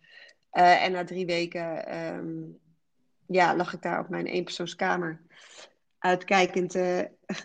en 0.51 0.91
na 0.91 1.03
drie 1.03 1.25
weken 1.25 1.97
um, 1.97 2.59
ja, 3.27 3.55
lag 3.55 3.73
ik 3.73 3.81
daar 3.81 3.99
op 3.99 4.09
mijn 4.09 4.25
eenpersoonskamer. 4.25 5.21
Uitkijkend 5.97 6.75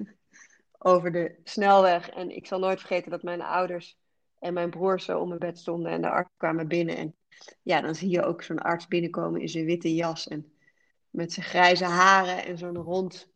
over 0.78 1.12
de 1.12 1.40
snelweg. 1.44 2.10
En 2.10 2.30
ik 2.36 2.46
zal 2.46 2.58
nooit 2.58 2.78
vergeten 2.78 3.10
dat 3.10 3.22
mijn 3.22 3.42
ouders 3.42 3.98
en 4.46 4.54
mijn 4.54 4.70
broers 4.70 5.04
zo 5.04 5.18
om 5.18 5.28
mijn 5.28 5.40
bed 5.40 5.58
stonden 5.58 5.92
en 5.92 6.02
de 6.02 6.10
arts 6.10 6.30
kwamen 6.36 6.68
binnen. 6.68 6.96
En 6.96 7.14
ja, 7.62 7.80
dan 7.80 7.94
zie 7.94 8.10
je 8.10 8.24
ook 8.24 8.42
zo'n 8.42 8.58
arts 8.58 8.86
binnenkomen 8.86 9.40
in 9.40 9.48
zijn 9.48 9.64
witte 9.64 9.94
jas 9.94 10.28
en 10.28 10.52
met 11.10 11.32
zijn 11.32 11.46
grijze 11.46 11.84
haren 11.84 12.44
en 12.44 12.58
zo'n 12.58 12.76
rond 12.76 13.28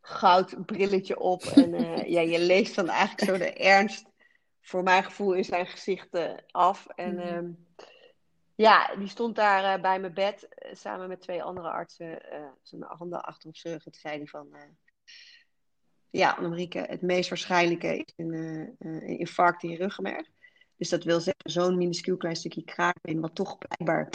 goud 0.00 0.66
brilletje 0.66 1.20
op. 1.20 1.42
En 1.42 1.74
uh, 1.74 2.08
ja, 2.14 2.20
je 2.20 2.38
leest 2.38 2.74
dan 2.74 2.88
eigenlijk 2.88 3.30
zo 3.30 3.38
de 3.38 3.52
ernst, 3.52 4.06
voor 4.60 4.82
mijn 4.82 5.04
gevoel, 5.04 5.32
in 5.32 5.44
zijn 5.44 5.66
gezicht 5.66 6.14
uh, 6.14 6.30
af. 6.50 6.86
En 6.86 7.18
uh, 7.18 7.48
ja, 8.54 8.94
die 8.96 9.08
stond 9.08 9.36
daar 9.36 9.76
uh, 9.76 9.82
bij 9.82 10.00
mijn 10.00 10.14
bed 10.14 10.48
samen 10.72 11.08
met 11.08 11.20
twee 11.20 11.42
andere 11.42 11.68
artsen, 11.68 12.18
zijn 12.62 12.82
handen 12.82 13.22
achter 13.22 13.48
op 13.48 13.56
zijn 13.56 13.74
rug. 13.74 13.94
Zei 13.94 14.16
hij 14.16 14.26
van, 14.26 14.48
ja, 16.12 16.30
Annemieke, 16.30 16.78
het 16.78 17.02
meest 17.02 17.28
waarschijnlijke 17.28 17.96
is 17.96 18.12
een, 18.16 18.32
uh, 18.32 18.68
een 18.78 19.18
infarct 19.18 19.62
in 19.62 19.70
je 19.70 19.76
ruggenmerg. 19.76 20.28
Dus 20.76 20.88
dat 20.88 21.04
wil 21.04 21.20
zeggen, 21.20 21.50
zo'n 21.50 21.76
minuscuul 21.76 22.16
klein 22.16 22.36
stukje 22.36 22.64
kraakbeen, 22.64 23.20
wat 23.20 23.34
toch 23.34 23.58
blijkbaar 23.58 24.08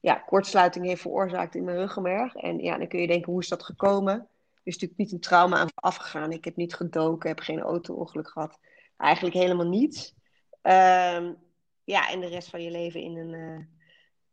ja, 0.00 0.14
kortsluiting 0.14 0.86
heeft 0.86 1.00
veroorzaakt 1.00 1.54
in 1.54 1.64
mijn 1.64 1.76
ruggenmerg. 1.76 2.34
En 2.34 2.58
ja, 2.58 2.78
dan 2.78 2.88
kun 2.88 3.00
je 3.00 3.06
denken, 3.06 3.32
hoe 3.32 3.40
is 3.40 3.48
dat 3.48 3.62
gekomen? 3.62 4.14
Er 4.14 4.62
is 4.62 4.72
natuurlijk 4.72 5.00
niet 5.00 5.12
een 5.12 5.20
trauma 5.20 5.56
aan 5.56 5.68
afgegaan. 5.74 6.32
Ik 6.32 6.44
heb 6.44 6.56
niet 6.56 6.74
gedoken, 6.74 7.28
heb 7.28 7.40
geen 7.40 7.60
auto-ongeluk 7.60 8.28
gehad. 8.28 8.58
Eigenlijk 8.96 9.34
helemaal 9.34 9.68
niets. 9.68 10.14
Um, 10.62 11.36
ja, 11.84 12.10
en 12.10 12.20
de 12.20 12.28
rest 12.28 12.48
van 12.48 12.62
je 12.62 12.70
leven 12.70 13.00
in 13.00 13.16
een, 13.16 13.32
uh, 13.32 13.64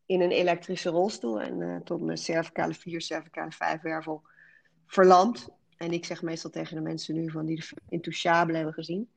in 0.06 0.22
een 0.22 0.32
elektrische 0.32 0.90
rolstoel. 0.90 1.42
En 1.42 1.82
tot 1.84 2.02
mijn 2.02 2.18
cervicale 2.18 2.74
4, 2.74 3.02
cervicale 3.02 3.52
5 3.52 3.82
wervel 3.82 4.24
verlamd. 4.86 5.59
En 5.80 5.92
ik 5.92 6.06
zeg 6.06 6.22
meestal 6.22 6.50
tegen 6.50 6.76
de 6.76 6.82
mensen 6.82 7.16
nu 7.16 7.32
van 7.32 7.46
die 7.46 7.56
de 7.56 7.68
intouchable 7.90 8.56
hebben 8.56 8.74
gezien. 8.74 9.10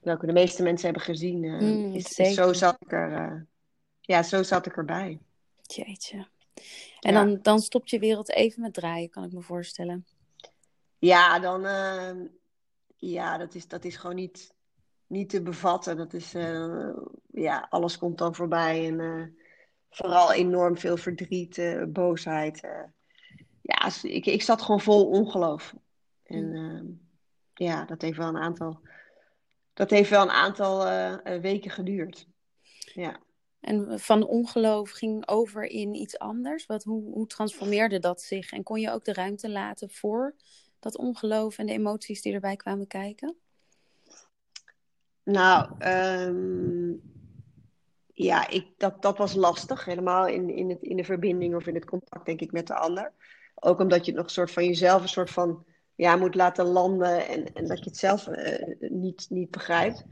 Welke 0.00 0.26
de 0.26 0.32
meeste 0.32 0.62
mensen 0.62 0.84
hebben 0.84 1.04
gezien. 1.04 1.42
Uh, 1.42 1.60
mm, 1.60 1.94
is, 1.94 2.18
is, 2.18 2.34
zo 2.34 2.52
zat 2.52 2.76
ik 2.80 2.92
er. 2.92 3.10
Uh, 3.10 3.40
ja, 4.00 4.22
zo 4.22 4.42
zat 4.42 4.66
ik 4.66 4.76
erbij. 4.76 5.18
Jeetje. 5.62 6.26
En 7.00 7.12
ja. 7.12 7.24
dan, 7.24 7.38
dan 7.42 7.60
stopt 7.60 7.90
je 7.90 7.98
wereld 7.98 8.30
even 8.30 8.62
met 8.62 8.74
draaien, 8.74 9.10
kan 9.10 9.24
ik 9.24 9.32
me 9.32 9.40
voorstellen. 9.40 10.06
Ja, 10.98 11.38
dan. 11.38 11.64
Uh, 11.64 12.26
ja, 12.96 13.38
dat 13.38 13.54
is, 13.54 13.68
dat 13.68 13.84
is 13.84 13.96
gewoon 13.96 14.16
niet, 14.16 14.54
niet 15.06 15.30
te 15.30 15.42
bevatten. 15.42 15.96
Dat 15.96 16.12
is. 16.12 16.32
ja, 17.32 17.66
alles 17.70 17.98
komt 17.98 18.18
dan 18.18 18.34
voorbij. 18.34 18.86
En 18.86 19.36
vooral 19.90 20.32
enorm 20.32 20.78
veel 20.78 20.96
verdriet, 20.96 21.60
boosheid 21.88 22.60
ja, 23.68 23.90
ik, 24.02 24.26
ik 24.26 24.42
zat 24.42 24.62
gewoon 24.62 24.80
vol 24.80 25.08
ongeloof. 25.08 25.74
En 26.22 26.44
uh, 26.54 26.82
ja, 27.54 27.84
dat 27.84 28.02
heeft 28.02 28.16
wel 28.16 28.28
een 28.28 28.36
aantal, 28.36 28.80
dat 29.72 29.90
heeft 29.90 30.10
wel 30.10 30.22
een 30.22 30.30
aantal 30.30 30.86
uh, 30.86 31.40
weken 31.40 31.70
geduurd. 31.70 32.26
Ja. 32.94 33.20
En 33.60 34.00
van 34.00 34.26
ongeloof 34.26 34.90
ging 34.90 35.28
over 35.28 35.64
in 35.64 35.94
iets 35.94 36.18
anders. 36.18 36.66
Wat, 36.66 36.84
hoe, 36.84 37.12
hoe 37.12 37.26
transformeerde 37.26 37.98
dat 37.98 38.22
zich? 38.22 38.52
En 38.52 38.62
kon 38.62 38.80
je 38.80 38.90
ook 38.90 39.04
de 39.04 39.12
ruimte 39.12 39.50
laten 39.50 39.90
voor 39.90 40.34
dat 40.78 40.96
ongeloof 40.96 41.58
en 41.58 41.66
de 41.66 41.72
emoties 41.72 42.22
die 42.22 42.32
erbij 42.32 42.56
kwamen 42.56 42.86
kijken? 42.86 43.36
Nou, 45.22 45.70
um, 45.86 47.02
ja, 48.12 48.48
ik, 48.48 48.66
dat, 48.76 49.02
dat 49.02 49.18
was 49.18 49.34
lastig. 49.34 49.84
Helemaal 49.84 50.26
in, 50.26 50.50
in, 50.50 50.68
het, 50.68 50.82
in 50.82 50.96
de 50.96 51.04
verbinding 51.04 51.54
of 51.54 51.66
in 51.66 51.74
het 51.74 51.84
contact, 51.84 52.26
denk 52.26 52.40
ik, 52.40 52.52
met 52.52 52.66
de 52.66 52.74
ander. 52.74 53.12
Ook 53.60 53.80
omdat 53.80 54.06
je 54.06 54.12
nog 54.12 54.24
een 54.24 54.30
soort 54.30 54.50
van 54.50 54.64
jezelf 54.64 55.02
een 55.02 55.08
soort 55.08 55.30
van 55.30 55.64
ja, 55.94 56.16
moet 56.16 56.34
laten 56.34 56.64
landen 56.64 57.26
en, 57.26 57.54
en 57.54 57.66
dat 57.66 57.78
je 57.78 57.84
het 57.84 57.96
zelf 57.96 58.26
uh, 58.26 58.62
niet, 58.78 59.26
niet 59.28 59.50
begrijpt. 59.50 60.04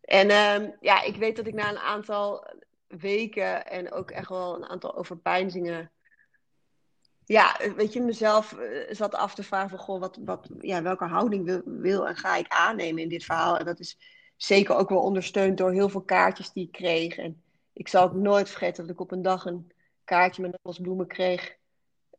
En 0.00 0.30
uh, 0.30 0.70
ja, 0.80 1.02
ik 1.02 1.16
weet 1.16 1.36
dat 1.36 1.46
ik 1.46 1.54
na 1.54 1.70
een 1.70 1.78
aantal 1.78 2.46
weken 2.86 3.66
en 3.66 3.92
ook 3.92 4.10
echt 4.10 4.28
wel 4.28 4.56
een 4.56 4.68
aantal 4.68 4.96
overpeinzingen 4.96 5.90
ja, 7.26 7.56
weet 7.76 7.92
je, 7.92 8.00
mezelf 8.00 8.52
uh, 8.52 8.94
zat 8.94 9.14
af 9.14 9.34
te 9.34 9.42
vragen 9.42 9.70
van, 9.70 9.78
goh, 9.78 10.00
wat, 10.00 10.18
wat, 10.24 10.48
ja, 10.60 10.82
welke 10.82 11.04
houding 11.04 11.44
wil, 11.44 11.62
wil 11.64 12.08
en 12.08 12.16
ga 12.16 12.36
ik 12.36 12.48
aannemen 12.48 13.02
in 13.02 13.08
dit 13.08 13.24
verhaal? 13.24 13.58
En 13.58 13.64
dat 13.64 13.80
is 13.80 13.98
zeker 14.36 14.76
ook 14.76 14.88
wel 14.88 15.02
ondersteund 15.02 15.58
door 15.58 15.72
heel 15.72 15.88
veel 15.88 16.02
kaartjes 16.02 16.52
die 16.52 16.64
ik 16.64 16.72
kreeg. 16.72 17.16
En 17.16 17.42
ik 17.72 17.88
zal 17.88 18.02
ook 18.02 18.14
nooit 18.14 18.48
vergeten 18.48 18.82
dat 18.82 18.94
ik 18.94 19.00
op 19.00 19.10
een 19.10 19.22
dag 19.22 19.44
een 19.44 19.72
kaartje 20.04 20.42
met 20.42 20.58
als 20.62 20.78
bloemen 20.78 21.06
kreeg 21.06 21.56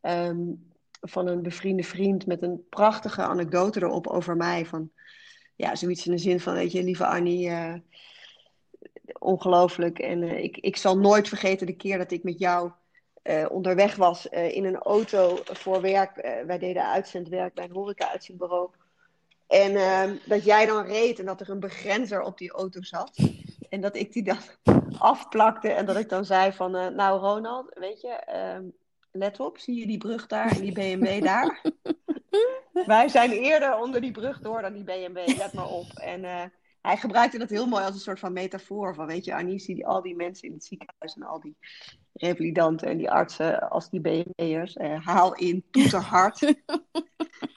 um, 0.02 0.68
van 1.02 1.28
een 1.28 1.42
bevriende 1.42 1.84
vriend 1.84 2.26
met 2.26 2.42
een 2.42 2.66
prachtige 2.70 3.22
anekdote 3.22 3.82
erop 3.82 4.08
over 4.08 4.36
mij. 4.36 4.66
Van, 4.66 4.92
ja, 5.56 5.76
zoiets 5.76 6.06
in 6.06 6.12
de 6.12 6.18
zin 6.18 6.40
van, 6.40 6.54
weet 6.54 6.72
je, 6.72 6.84
lieve 6.84 7.06
Annie, 7.06 7.50
uh, 7.50 7.74
ongelooflijk. 9.20 10.00
En 10.00 10.22
uh, 10.22 10.44
ik, 10.44 10.58
ik 10.58 10.78
zal 10.78 10.98
nooit 10.98 11.28
vergeten 11.28 11.68
de 11.68 11.76
keer 11.76 11.98
dat 11.98 12.12
ik 12.12 12.24
met 12.24 12.40
jou 12.40 12.72
uh, 13.24 13.46
onderweg 13.50 13.96
was 13.96 14.26
in 14.28 14.66
een 14.66 14.78
auto 14.78 15.40
voor 15.44 15.82
werk. 15.82 16.16
wij 16.46 16.58
deden 16.58 16.88
uitzendwerk 16.88 17.54
bij 17.54 17.64
een 17.64 17.72
horeca-uitzendbureau. 17.72 18.70
En 19.48 19.76
ehm, 19.76 20.16
dat 20.26 20.44
jij 20.44 20.66
dan 20.66 20.86
reed 20.86 21.20
en 21.20 21.26
dat 21.26 21.42
er 21.42 21.50
een 21.50 21.60
begrenzer 21.60 22.22
op 22.22 22.38
die 22.38 22.52
auto 22.52 22.82
zat. 22.82 23.18
En 23.70 23.82
dat 23.82 23.96
ik 23.96 24.14
die 24.14 24.24
dan 24.24 24.38
afplakte 25.00 25.70
en 25.70 25.86
dat 25.86 25.96
ik 25.96 26.10
dan 26.10 26.26
zei 26.26 26.52
van, 26.52 26.72
nou 26.72 27.20
Ronald, 27.20 27.74
weet 27.74 28.02
je, 28.02 28.10
ehm, 28.10 28.64
let 29.18 29.40
op, 29.40 29.58
zie 29.58 29.80
je 29.80 29.88
die 29.88 29.98
brug 29.98 30.28
daar 30.28 30.52
en 30.52 30.62
die 30.62 30.72
BMW 30.72 31.24
daar? 31.34 31.62
Wij 32.86 33.08
zijn 33.08 33.32
eerder 33.32 33.78
onder 33.78 34.02
die 34.02 34.12
brug 34.12 34.40
door 34.40 34.62
dan 34.62 34.74
die 34.74 34.84
BMW, 34.84 35.38
let 35.38 35.54
maar 35.54 35.70
op. 35.70 35.92
En 35.94 36.24
uh, 36.24 36.44
hij 36.82 36.98
gebruikte 36.98 37.38
dat 37.38 37.50
heel 37.50 37.68
mooi 37.68 37.84
als 37.84 37.94
een 37.94 38.00
soort 38.00 38.20
van 38.20 38.34
metafoor. 38.34 38.96
Van 38.96 39.06
weet 39.06 39.26
je, 39.26 39.36
Annie, 39.36 39.60
zie 39.60 39.76
die, 39.76 39.88
al 39.88 40.02
die 40.02 40.16
mensen 40.16 40.48
in 40.48 40.54
het 40.54 40.64
ziekenhuis 40.64 41.16
en 41.16 41.24
al 41.24 41.40
die 41.40 41.58
revalidanten 42.14 42.88
en 42.88 42.98
die 42.98 43.12
artsen 43.12 43.70
als 43.70 43.90
die 43.90 44.02
BMW'ers. 44.02 44.76
Uh, 44.76 45.06
haal 45.06 45.36
in, 45.36 45.66
toeter 45.72 46.02
hard. 46.02 46.40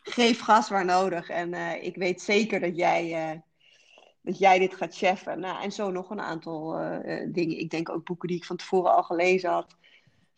Geef 0.02 0.40
gas 0.40 0.68
waar 0.68 0.84
nodig. 0.84 1.28
En 1.28 1.54
uh, 1.54 1.82
ik 1.82 1.96
weet 1.96 2.22
zeker 2.22 2.60
dat 2.60 2.76
jij, 2.76 3.42
dat 4.22 4.38
jij 4.38 4.58
dit 4.58 4.74
gaat 4.74 4.96
cheffen. 4.96 5.40
Nou, 5.40 5.62
en 5.62 5.72
zo 5.72 5.90
nog 5.90 6.10
een 6.10 6.20
aantal 6.20 6.72
dingen. 7.32 7.58
Ik 7.58 7.70
denk 7.70 7.88
ook 7.88 8.04
boeken 8.04 8.28
die 8.28 8.36
ik 8.36 8.44
van 8.44 8.56
tevoren 8.56 8.94
al 8.94 9.02
gelezen 9.02 9.50
had 9.50 9.76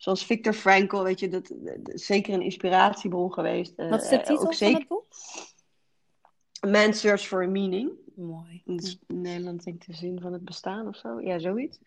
zoals 0.03 0.25
Victor 0.25 0.53
Frankl, 0.53 1.01
weet 1.01 1.19
je, 1.19 1.27
dat, 1.29 1.53
is 1.83 2.05
zeker 2.05 2.33
een 2.33 2.41
inspiratiebron 2.41 3.33
geweest. 3.33 3.73
Wat 3.75 4.03
is 4.03 4.09
de 4.09 4.15
uh, 4.15 4.21
titel 4.23 4.51
van 4.53 4.73
het 4.73 4.87
boek? 4.87 5.05
Man 6.67 6.93
Search 6.93 7.21
for 7.21 7.43
a 7.43 7.47
Meaning. 7.47 7.91
Mooi. 8.15 8.61
Is 8.65 8.99
in 9.07 9.21
Nederland 9.21 9.63
denk 9.63 9.81
ik 9.81 9.85
de 9.85 9.93
zin 9.93 10.19
van 10.21 10.33
het 10.33 10.45
bestaan 10.45 10.87
of 10.87 10.95
zo. 10.95 11.21
Ja, 11.21 11.39
zoiets. 11.39 11.79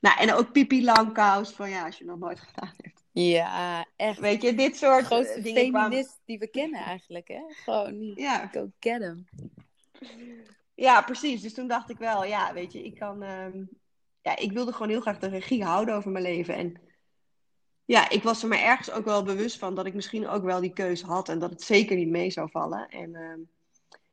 Nou, 0.00 0.18
en 0.18 0.32
ook 0.32 0.52
Pipi 0.52 0.84
Langkous, 0.84 1.50
van 1.50 1.70
ja, 1.70 1.84
als 1.84 1.98
je 1.98 2.04
nog 2.04 2.18
nooit 2.18 2.40
gedaan 2.52 2.74
hebt. 2.76 3.04
Ja, 3.10 3.86
echt. 3.96 4.18
Weet 4.18 4.42
je, 4.42 4.54
dit 4.54 4.76
soort 4.76 5.04
grootste 5.04 5.40
dingen 5.40 5.62
feminist 5.62 6.20
die 6.24 6.38
we 6.38 6.46
kennen 6.46 6.80
eigenlijk, 6.80 7.28
hè? 7.28 7.40
Gewoon, 7.48 8.12
Ja. 8.14 8.46
go 8.52 8.70
get 8.80 9.00
him. 9.00 9.28
Ja, 10.74 11.02
precies. 11.02 11.42
Dus 11.42 11.54
toen 11.54 11.68
dacht 11.68 11.90
ik 11.90 11.98
wel, 11.98 12.24
ja, 12.24 12.52
weet 12.52 12.72
je, 12.72 12.84
ik 12.84 12.94
kan... 12.94 13.22
ehm, 13.22 13.64
Ja, 14.22 14.36
ik 14.36 14.52
wilde 14.52 14.72
gewoon 14.72 14.88
heel 14.88 15.00
graag 15.00 15.18
de 15.18 15.28
regie 15.28 15.64
houden 15.64 15.94
over 15.94 16.10
mijn 16.10 16.24
leven. 16.24 16.54
En 16.54 16.90
ja, 17.92 18.10
ik 18.10 18.22
was 18.22 18.42
er 18.42 18.48
me 18.48 18.56
ergens 18.56 18.90
ook 18.90 19.04
wel 19.04 19.22
bewust 19.22 19.58
van 19.58 19.74
dat 19.74 19.86
ik 19.86 19.94
misschien 19.94 20.28
ook 20.28 20.42
wel 20.42 20.60
die 20.60 20.72
keuze 20.72 21.06
had 21.06 21.28
en 21.28 21.38
dat 21.38 21.50
het 21.50 21.62
zeker 21.62 21.96
niet 21.96 22.08
mee 22.08 22.30
zou 22.30 22.50
vallen. 22.50 22.88
En, 22.88 23.14
ehm, 23.14 23.40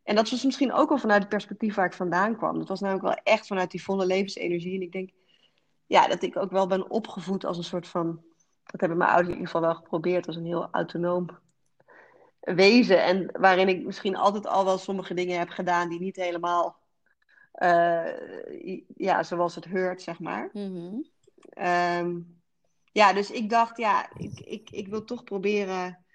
en 0.03 0.15
dat 0.15 0.29
was 0.29 0.43
misschien 0.43 0.73
ook 0.73 0.89
wel 0.89 0.97
vanuit 0.97 1.19
het 1.19 1.29
perspectief 1.29 1.75
waar 1.75 1.85
ik 1.85 1.93
vandaan 1.93 2.37
kwam. 2.37 2.57
Dat 2.57 2.67
was 2.67 2.79
namelijk 2.79 3.05
wel 3.05 3.33
echt 3.33 3.47
vanuit 3.47 3.71
die 3.71 3.83
volle 3.83 4.05
levensenergie. 4.05 4.75
En 4.75 4.81
ik 4.81 4.91
denk, 4.91 5.09
ja, 5.85 6.07
dat 6.07 6.23
ik 6.23 6.37
ook 6.37 6.51
wel 6.51 6.67
ben 6.67 6.89
opgevoed 6.89 7.45
als 7.45 7.57
een 7.57 7.63
soort 7.63 7.87
van, 7.87 8.21
dat 8.63 8.79
hebben 8.79 8.97
mijn 8.97 9.09
ouders 9.09 9.29
in 9.29 9.39
ieder 9.39 9.51
geval 9.51 9.67
wel 9.67 9.75
geprobeerd, 9.75 10.27
als 10.27 10.35
een 10.35 10.45
heel 10.45 10.67
autonoom 10.71 11.29
wezen. 12.39 13.03
En 13.03 13.29
waarin 13.39 13.69
ik 13.69 13.85
misschien 13.85 14.15
altijd 14.15 14.47
al 14.47 14.65
wel 14.65 14.77
sommige 14.77 15.13
dingen 15.13 15.39
heb 15.39 15.49
gedaan 15.49 15.89
die 15.89 15.99
niet 15.99 16.15
helemaal, 16.15 16.79
eh, 17.51 18.77
ja, 18.95 19.23
zoals 19.23 19.55
het 19.55 19.65
heurt, 19.65 20.01
zeg 20.01 20.19
maar. 20.19 20.49
Ehm, 21.49 22.17
ja, 22.91 23.13
dus 23.13 23.31
ik 23.31 23.49
dacht, 23.49 23.77
ja, 23.77 24.09
ik, 24.17 24.39
ik, 24.39 24.69
ik 24.69 24.87
wil 24.87 25.03
toch 25.03 25.23
proberen 25.23 26.05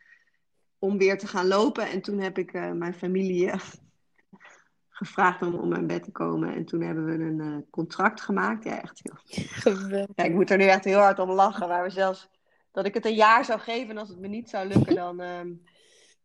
om 0.79 0.99
weer 0.99 1.19
te 1.19 1.27
gaan 1.27 1.47
lopen. 1.47 1.89
En 1.89 2.01
toen 2.01 2.19
heb 2.19 2.39
ik 2.39 2.53
eh, 2.53 2.71
mijn 2.71 2.95
familie 2.95 3.51
eh, 3.51 3.61
gevraagd 4.89 5.43
om 5.43 5.55
om 5.55 5.69
mijn 5.69 5.87
bed 5.87 6.03
te 6.03 6.11
komen. 6.11 6.55
En 6.55 6.65
toen 6.65 6.81
hebben 6.81 7.05
we 7.05 7.25
een 7.25 7.41
eh, 7.41 7.71
contract 7.71 8.21
gemaakt. 8.21 8.65
Ja, 8.65 8.83
echt 8.83 9.01
heel... 9.03 9.45
Geweldig. 9.47 10.17
ja, 10.17 10.25
ik 10.25 10.35
moet 10.35 10.51
er 10.51 10.57
nu 10.57 10.65
echt 10.65 10.85
heel 10.85 10.99
hard 10.99 11.19
om 11.19 11.31
lachen. 11.31 11.69
Waar 11.69 11.83
we 11.83 11.91
zelfs, 11.91 12.29
dat 12.73 12.87
ik 12.87 12.95
het 12.95 13.05
een 13.05 13.15
jaar 13.15 13.45
zou 13.45 13.61
geven 13.61 13.91
en 13.91 13.99
als 13.99 14.09
het 14.09 14.19
me 14.19 14.29
niet 14.29 14.51
zou 14.51 14.69
lukken, 14.69 14.95
dan 14.95 15.21
ehm, 15.21 15.53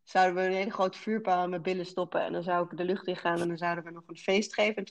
zouden 0.03 0.36
we 0.36 0.50
een 0.50 0.56
hele 0.56 0.72
grote 0.72 0.98
vuurpaal 0.98 1.41
aan 1.41 1.50
mijn 1.50 1.62
billen 1.62 1.86
stoppen. 1.86 2.22
En 2.22 2.34
dan 2.34 2.44
zou 2.44 2.65
ik 2.70 2.77
de 2.77 2.84
lucht 2.84 3.08
in 3.08 3.18
gaan 3.18 3.39
en 3.39 3.48
dan 3.48 3.58
zouden 3.58 3.84
we 3.84 3.91
nog 3.91 4.03
een 4.08 4.18
feest 4.18 4.53
geven. 4.53 4.84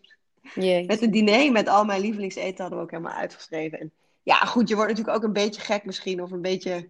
Met 0.87 1.03
een 1.03 1.11
diner 1.11 1.53
met 1.53 1.69
al 1.69 1.85
mijn 1.85 2.01
lievelingseten 2.01 2.61
hadden 2.61 2.79
we 2.79 2.85
ook 2.85 2.91
helemaal 2.91 3.13
uitgeschreven. 3.13 3.81
En 3.81 3.93
ja, 4.23 4.37
goed, 4.37 4.69
je 4.69 4.75
wordt 4.75 4.91
natuurlijk 4.91 5.17
ook 5.17 5.25
een 5.25 5.33
beetje 5.33 5.61
gek 5.61 5.85
misschien. 5.85 6.23
Of 6.23 6.31
een 6.31 6.43
beetje... 6.43 6.89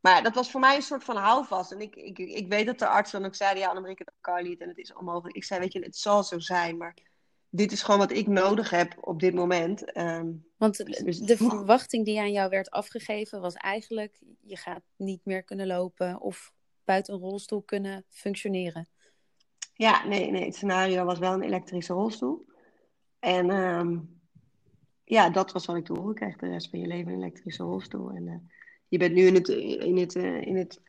Maar 0.00 0.22
dat 0.22 0.34
was 0.34 0.50
voor 0.50 0.60
mij 0.60 0.76
een 0.76 0.82
soort 0.82 1.04
van 1.04 1.16
houvast. 1.16 1.72
En 1.72 1.80
ik, 1.80 1.96
ik, 1.96 2.18
ik 2.18 2.48
weet 2.48 2.66
dat 2.66 2.78
de 2.78 2.86
arts 2.86 3.10
dan 3.10 3.24
ook 3.24 3.34
zei, 3.34 3.58
ja, 3.58 3.68
Annemieke, 3.68 4.04
dat 4.04 4.14
kan 4.20 4.42
niet. 4.42 4.60
En 4.60 4.68
het 4.68 4.78
is 4.78 4.94
onmogelijk. 4.94 5.36
Ik 5.36 5.44
zei, 5.44 5.60
weet 5.60 5.72
je, 5.72 5.80
het 5.80 5.96
zal 5.96 6.24
zo 6.24 6.38
zijn. 6.38 6.76
Maar 6.76 6.96
dit 7.48 7.72
is 7.72 7.82
gewoon 7.82 8.00
wat 8.00 8.12
ik 8.12 8.26
nodig 8.26 8.70
heb 8.70 8.96
op 9.00 9.20
dit 9.20 9.34
moment. 9.34 9.92
Ehm, 9.92 10.28
Want 10.56 10.76
Dus- 10.76 10.98
dus- 10.98 11.18
de 11.18 11.36
verwachting 11.36 12.04
die 12.04 12.20
aan 12.20 12.32
jou 12.32 12.48
werd 12.50 12.70
afgegeven 12.70 13.40
was 13.40 13.54
eigenlijk: 13.54 14.20
je 14.40 14.56
gaat 14.56 14.82
niet 14.96 15.20
meer 15.24 15.42
kunnen 15.42 15.66
lopen 15.66 16.20
of 16.20 16.52
buiten 16.84 17.14
een 17.14 17.20
rolstoel 17.20 17.62
kunnen 17.62 18.04
functioneren. 18.08 18.88
ja, 19.74 20.06
nee, 20.06 20.30
nee, 20.30 20.44
het 20.44 20.54
scenario 20.54 21.04
was 21.04 21.18
wel 21.18 21.32
een 21.32 21.42
elektrische 21.42 21.92
rolstoel. 21.92 22.46
En 23.18 23.50
ehm, 23.50 23.98
ja, 25.10 25.30
dat 25.30 25.52
was 25.52 25.66
wat 25.66 25.76
ik 25.76 25.84
te 25.84 25.92
horen 25.92 26.14
kreeg. 26.14 26.36
De 26.36 26.48
rest 26.48 26.70
van 26.70 26.80
je 26.80 26.86
leven 26.86 27.12
een 27.12 27.18
elektrische 27.18 27.62
rolstoel. 27.62 28.10
En 28.10 28.28
eh, 28.28 28.34
je 28.88 28.98
bent 28.98 29.14
nu 29.14 29.26
in 29.26 29.34
het, 29.34 29.48
in 29.48 29.96
het, 29.96 30.16
eh, 30.16 30.42
in 30.42 30.56
het 30.56 30.80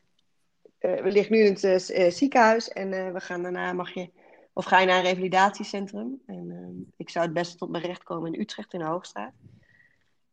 eh, 0.78 1.02
we 1.02 1.10
liggen 1.10 1.36
nu 1.36 1.42
in 1.42 1.52
het 1.52 2.14
ziekenhuis 2.14 2.68
en 2.68 3.12
we 3.12 3.20
gaan 3.20 3.42
daarna 3.42 3.72
mag 3.72 3.94
je, 3.94 4.10
of 4.52 4.64
ga 4.64 4.80
je 4.80 4.86
naar 4.86 4.98
een 4.98 5.04
revalidatiecentrum. 5.04 6.22
En 6.26 6.50
ehm, 6.50 6.92
ik 6.96 7.10
zou 7.10 7.24
het 7.24 7.34
beste 7.34 7.56
tot 7.56 7.70
mijn 7.70 7.84
recht 7.84 8.02
komen 8.02 8.32
in 8.32 8.40
Utrecht 8.40 8.72
in 8.72 8.78
de 8.78 8.84
Hoogstraat. 8.84 9.34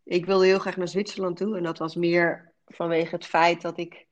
Ik 0.04 0.26
wilde 0.26 0.46
heel 0.46 0.60
graag 0.60 0.78
naar 0.78 0.88
Zwitserland 0.88 1.38
toe 1.38 1.58
en 1.58 1.64
dat 1.64 1.78
was 1.78 1.96
meer 1.96 2.54
vanwege 2.66 3.16
het 3.16 3.26
feit 3.26 3.62
dat 3.62 3.78
ik, 3.78 4.08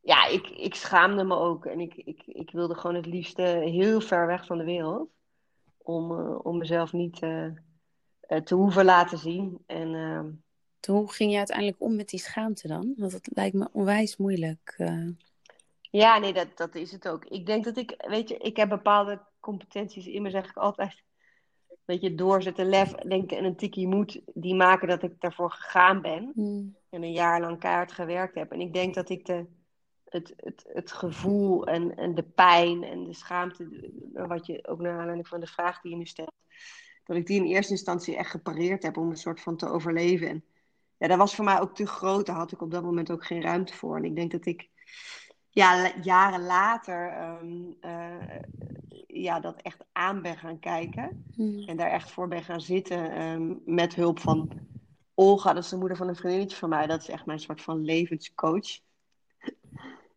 ja, 0.00 0.26
ik, 0.26 0.48
ik 0.48 0.74
schaamde 0.74 1.24
me 1.24 1.36
ook 1.36 1.66
en 1.66 1.80
ik, 1.80 1.94
ik, 1.94 2.22
ik 2.26 2.50
wilde 2.50 2.74
gewoon 2.74 2.96
het 2.96 3.06
liefste 3.06 3.42
heel 3.42 4.00
ver 4.00 4.26
weg 4.26 4.46
van 4.46 4.58
de 4.58 4.64
wereld 4.64 5.10
om, 5.76 6.12
om 6.36 6.58
mezelf 6.58 6.92
niet 6.92 7.20
te 8.44 8.54
hoeven 8.54 8.84
laten 8.84 9.18
zien. 9.18 9.58
En 9.66 10.42
Toen, 10.80 10.96
hoe 10.96 11.12
ging 11.12 11.30
je 11.30 11.36
uiteindelijk 11.38 11.80
om 11.80 11.96
met 11.96 12.08
die 12.08 12.20
schaamte 12.20 12.68
dan? 12.68 12.94
Want 12.96 13.12
dat 13.12 13.28
lijkt 13.32 13.54
me 13.54 13.68
onwijs 13.72 14.16
moeilijk. 14.16 14.74
eh. 14.76 15.08
Ja, 15.90 16.18
nee, 16.18 16.32
dat, 16.32 16.56
dat 16.56 16.74
is 16.74 16.92
het 16.92 17.08
ook. 17.08 17.24
Ik 17.24 17.46
denk 17.46 17.64
dat 17.64 17.76
ik, 17.76 17.94
weet 18.08 18.28
je, 18.28 18.36
ik 18.36 18.56
heb 18.56 18.68
bepaalde 18.68 19.20
competenties 19.40 20.06
in 20.06 20.22
me, 20.22 20.30
zeg 20.30 20.48
ik 20.48 20.56
altijd. 20.56 21.02
Weet 21.84 22.00
je, 22.00 22.14
doorzetten, 22.14 22.68
lef, 22.68 22.92
denken 22.92 23.36
en 23.36 23.44
een 23.44 23.56
tikkie 23.56 23.86
moed, 23.88 24.20
die 24.34 24.54
maken 24.54 24.88
dat 24.88 25.02
ik 25.02 25.20
daarvoor 25.20 25.50
gegaan 25.50 26.00
ben. 26.00 26.30
Hmm. 26.34 26.76
En 26.90 27.02
een 27.02 27.12
jaar 27.12 27.40
lang 27.40 27.58
keihard 27.58 27.92
gewerkt 27.92 28.34
heb. 28.34 28.52
En 28.52 28.60
ik 28.60 28.72
denk 28.72 28.94
dat 28.94 29.08
ik 29.08 29.26
de, 29.26 29.46
het, 30.04 30.32
het, 30.36 30.64
het 30.68 30.92
gevoel 30.92 31.66
en, 31.66 31.96
en 31.96 32.14
de 32.14 32.22
pijn 32.22 32.84
en 32.84 33.04
de 33.04 33.14
schaamte, 33.14 33.90
wat 34.12 34.46
je 34.46 34.66
ook 34.66 34.80
naar 34.80 34.98
aanleiding 34.98 35.28
van 35.28 35.40
de 35.40 35.46
vraag 35.46 35.80
die 35.80 35.90
je 35.90 35.96
nu 35.96 36.06
stelt, 36.06 36.32
dat 37.06 37.16
ik 37.16 37.26
die 37.26 37.36
in 37.36 37.46
eerste 37.46 37.72
instantie 37.72 38.16
echt 38.16 38.30
gepareerd 38.30 38.82
heb 38.82 38.96
om 38.96 39.10
een 39.10 39.16
soort 39.16 39.40
van 39.40 39.56
te 39.56 39.68
overleven. 39.68 40.28
En 40.28 40.44
ja, 40.96 41.08
dat 41.08 41.18
was 41.18 41.34
voor 41.34 41.44
mij 41.44 41.60
ook 41.60 41.74
te 41.74 41.86
groot. 41.86 42.26
Daar 42.26 42.36
had 42.36 42.52
ik 42.52 42.60
op 42.60 42.70
dat 42.70 42.82
moment 42.82 43.10
ook 43.10 43.24
geen 43.24 43.42
ruimte 43.42 43.74
voor. 43.74 43.96
En 43.96 44.04
ik 44.04 44.16
denk 44.16 44.30
dat 44.30 44.46
ik 44.46 44.68
ja, 45.50 45.92
jaren 46.02 46.42
later 46.42 47.08
ehm, 47.08 47.72
eh, 47.80 48.40
ja, 49.06 49.40
dat 49.40 49.62
echt 49.62 49.84
aan 49.92 50.22
ben 50.22 50.36
gaan 50.36 50.58
kijken. 50.58 51.24
Hmm. 51.34 51.58
En 51.58 51.76
daar 51.76 51.90
echt 51.90 52.10
voor 52.10 52.28
ben 52.28 52.42
gaan 52.42 52.60
zitten 52.60 53.10
ehm, 53.10 53.54
met 53.64 53.94
hulp 53.94 54.18
van 54.18 54.50
Olga, 55.14 55.52
dat 55.52 55.64
is 55.64 55.70
de 55.70 55.76
moeder 55.76 55.96
van 55.96 56.08
een 56.08 56.16
vriendinnetje 56.16 56.56
van 56.56 56.68
mij. 56.68 56.86
Dat 56.86 57.00
is 57.00 57.08
echt 57.08 57.26
mijn 57.26 57.40
soort 57.40 57.62
van 57.62 57.84
levenscoach. 57.84 58.78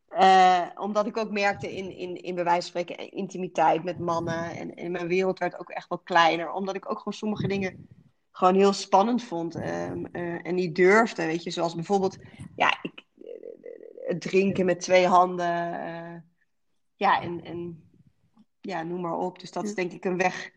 Eh, 0.10 0.66
omdat 0.76 1.06
ik 1.08 1.18
ook 1.18 1.32
merkte 1.32 1.76
in, 1.76 1.92
in, 1.98 2.16
in 2.22 2.36
bij 2.36 2.44
wijze 2.44 2.72
van 2.72 2.82
spreken 2.82 3.12
intimiteit 3.12 3.84
met 3.84 4.00
mannen. 4.00 4.56
En, 4.56 4.76
en 4.76 4.92
mijn 4.92 5.08
wereld 5.08 5.40
werd 5.40 5.60
ook 5.60 5.70
echt 5.70 5.90
wel 5.90 6.00
kleiner. 6.00 6.52
Omdat 6.52 6.76
ik 6.76 6.90
ook 6.92 6.98
gewoon 6.98 7.14
sommige 7.14 7.48
dingen 7.48 7.88
gewoon 8.32 8.56
heel 8.56 8.74
spannend 8.74 9.24
vond. 9.24 9.56
ehm, 9.56 10.06
eh, 10.06 10.46
en 10.48 10.56
niet 10.56 10.76
durfde, 10.76 11.26
weet 11.26 11.44
je. 11.44 11.52
Zoals 11.52 11.76
bijvoorbeeld, 11.76 12.18
ja, 12.56 12.80
ik, 12.82 13.06
eh, 13.24 14.08
het 14.08 14.22
drinken 14.22 14.66
met 14.66 14.80
twee 14.80 15.08
handen. 15.08 15.74
eh, 15.82 16.22
ja, 16.96 17.22
en, 17.22 17.44
en 17.44 17.90
ja, 18.62 18.84
noem 18.84 19.02
maar 19.02 19.18
op. 19.18 19.40
Dus 19.40 19.52
dat 19.52 19.64
is 19.64 19.76
denk 19.76 19.92
ik 19.92 20.06
een 20.06 20.18
weg 20.18 20.52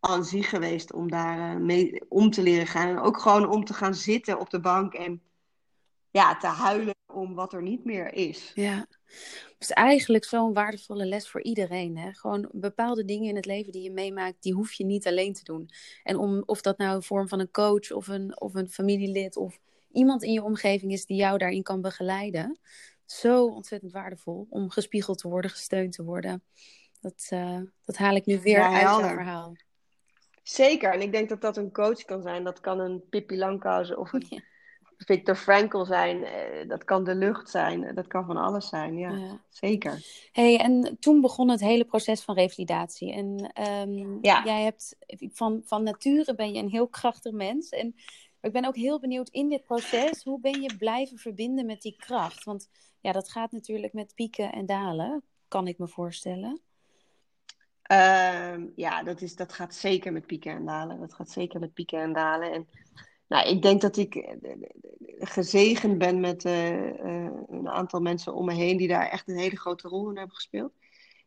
aan 0.00 0.24
zich 0.24 0.48
geweest 0.48 0.92
om 0.92 1.10
daar 1.10 1.50
eh, 1.54 1.60
mee 1.60 2.02
om 2.08 2.30
te 2.30 2.42
leren 2.42 2.66
gaan. 2.66 2.88
En 2.88 2.98
ook 2.98 3.18
gewoon 3.20 3.48
om 3.48 3.64
te 3.64 3.74
gaan 3.74 3.94
zitten 3.94 4.40
op 4.40 4.50
de 4.50 4.60
bank 4.60 4.94
en 4.94 5.22
ja, 6.10 6.36
te 6.36 6.46
huilen 6.46 6.94
om 7.12 7.34
wat 7.34 7.52
er 7.52 7.62
niet 7.62 7.84
meer 7.84 8.12
is. 8.12 8.52
Ja, 8.54 8.86
het 9.06 9.54
is 9.58 9.70
eigenlijk 9.70 10.24
zo'n 10.24 10.52
waardevolle 10.52 11.04
les 11.04 11.28
voor 11.28 11.42
iedereen. 11.42 11.98
Hè? 11.98 12.12
Gewoon 12.12 12.48
bepaalde 12.52 13.04
dingen 13.04 13.28
in 13.28 13.36
het 13.36 13.46
leven 13.46 13.72
die 13.72 13.82
je 13.82 13.90
meemaakt, 13.90 14.42
die 14.42 14.52
hoef 14.52 14.72
je 14.72 14.84
niet 14.84 15.06
alleen 15.06 15.32
te 15.32 15.44
doen. 15.44 15.70
En 16.02 16.16
om, 16.16 16.42
of 16.46 16.60
dat 16.60 16.78
nou 16.78 16.94
in 16.94 17.02
vorm 17.02 17.28
van 17.28 17.40
een 17.40 17.50
coach 17.50 17.90
of 17.90 18.08
een, 18.08 18.40
of 18.40 18.54
een 18.54 18.68
familielid 18.68 19.36
of 19.36 19.60
iemand 19.92 20.22
in 20.22 20.32
je 20.32 20.42
omgeving 20.42 20.92
is 20.92 21.06
die 21.06 21.16
jou 21.16 21.38
daarin 21.38 21.62
kan 21.62 21.80
begeleiden. 21.80 22.58
Zo 23.04 23.46
ontzettend 23.46 23.92
waardevol 23.92 24.46
om 24.50 24.70
gespiegeld 24.70 25.18
te 25.18 25.28
worden, 25.28 25.50
gesteund 25.50 25.92
te 25.92 26.04
worden. 26.04 26.42
Dat, 27.00 27.28
uh, 27.32 27.60
dat 27.84 27.96
haal 27.96 28.14
ik 28.14 28.26
nu 28.26 28.40
weer 28.40 28.58
ja, 28.58 28.72
uit 28.72 28.82
jouw 28.82 29.00
verhaal. 29.00 29.56
Zeker, 30.42 30.92
en 30.92 31.00
ik 31.00 31.12
denk 31.12 31.28
dat 31.28 31.40
dat 31.40 31.56
een 31.56 31.72
coach 31.72 32.04
kan 32.04 32.22
zijn. 32.22 32.44
Dat 32.44 32.60
kan 32.60 32.80
een 32.80 33.02
Pippi 33.08 33.36
Langkous 33.36 33.94
of 33.94 34.12
een 34.12 34.26
ja. 34.28 34.40
Victor 35.04 35.36
Frankl 35.36 35.84
zijn. 35.84 36.24
Eh, 36.24 36.68
dat 36.68 36.84
kan 36.84 37.04
de 37.04 37.14
lucht 37.14 37.50
zijn. 37.50 37.94
Dat 37.94 38.06
kan 38.06 38.26
van 38.26 38.36
alles 38.36 38.68
zijn, 38.68 38.98
ja. 38.98 39.10
ja. 39.10 39.40
Zeker. 39.48 40.04
hey, 40.32 40.58
en 40.58 40.96
toen 41.00 41.20
begon 41.20 41.48
het 41.48 41.60
hele 41.60 41.84
proces 41.84 42.22
van 42.22 42.34
revalidatie. 42.34 43.12
En 43.12 43.52
um, 43.88 44.18
ja. 44.22 44.44
jij 44.44 44.62
hebt, 44.62 44.96
van, 45.32 45.62
van 45.64 45.82
nature 45.82 46.34
ben 46.34 46.52
je 46.52 46.62
een 46.62 46.70
heel 46.70 46.88
krachtig 46.88 47.32
mens. 47.32 47.68
En 47.68 47.94
ik 48.40 48.52
ben 48.52 48.64
ook 48.64 48.76
heel 48.76 49.00
benieuwd 49.00 49.28
in 49.28 49.48
dit 49.48 49.64
proces, 49.64 50.22
hoe 50.22 50.40
ben 50.40 50.62
je 50.62 50.76
blijven 50.76 51.18
verbinden 51.18 51.66
met 51.66 51.82
die 51.82 51.96
kracht? 51.96 52.44
Want 52.44 52.68
ja, 53.00 53.12
dat 53.12 53.30
gaat 53.30 53.52
natuurlijk 53.52 53.92
met 53.92 54.14
pieken 54.14 54.52
en 54.52 54.66
dalen, 54.66 55.22
kan 55.48 55.66
ik 55.66 55.78
me 55.78 55.88
voorstellen. 55.88 56.60
Ehm, 57.82 58.66
ja, 58.76 59.02
dat, 59.02 59.20
is, 59.20 59.36
dat 59.36 59.52
gaat 59.52 59.74
zeker 59.74 60.12
met 60.12 60.26
pieken 60.26 60.52
en 60.52 60.66
dalen. 60.66 61.00
Dat 61.00 61.14
gaat 61.14 61.30
zeker 61.30 61.60
met 61.60 61.74
pieken 61.74 62.00
en 62.00 62.12
dalen. 62.12 62.52
En 62.52 62.68
nou, 63.30 63.48
ik 63.48 63.62
denk 63.62 63.80
dat 63.80 63.96
ik 63.96 64.14
eh, 64.14 64.52
gezegend 65.18 65.98
ben 65.98 66.20
met 66.20 66.44
uh, 66.44 66.86
uh, 66.86 67.30
een 67.48 67.68
aantal 67.68 68.00
mensen 68.00 68.34
om 68.34 68.44
me 68.44 68.54
heen 68.54 68.76
die 68.76 68.88
daar 68.88 69.08
echt 69.08 69.28
een 69.28 69.38
hele 69.38 69.56
grote 69.56 69.88
rol 69.88 70.10
in 70.10 70.16
hebben 70.16 70.34
gespeeld. 70.34 70.72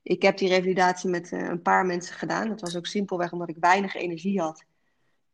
Ik 0.01 0.21
heb 0.21 0.37
die 0.37 0.49
revalidatie 0.49 1.09
met 1.09 1.31
een 1.31 1.61
paar 1.61 1.85
mensen 1.85 2.15
gedaan. 2.15 2.49
Dat 2.49 2.61
was 2.61 2.75
ook 2.77 2.85
simpelweg 2.85 3.31
omdat 3.31 3.49
ik 3.49 3.57
weinig 3.59 3.95
energie 3.95 4.41
had. 4.41 4.63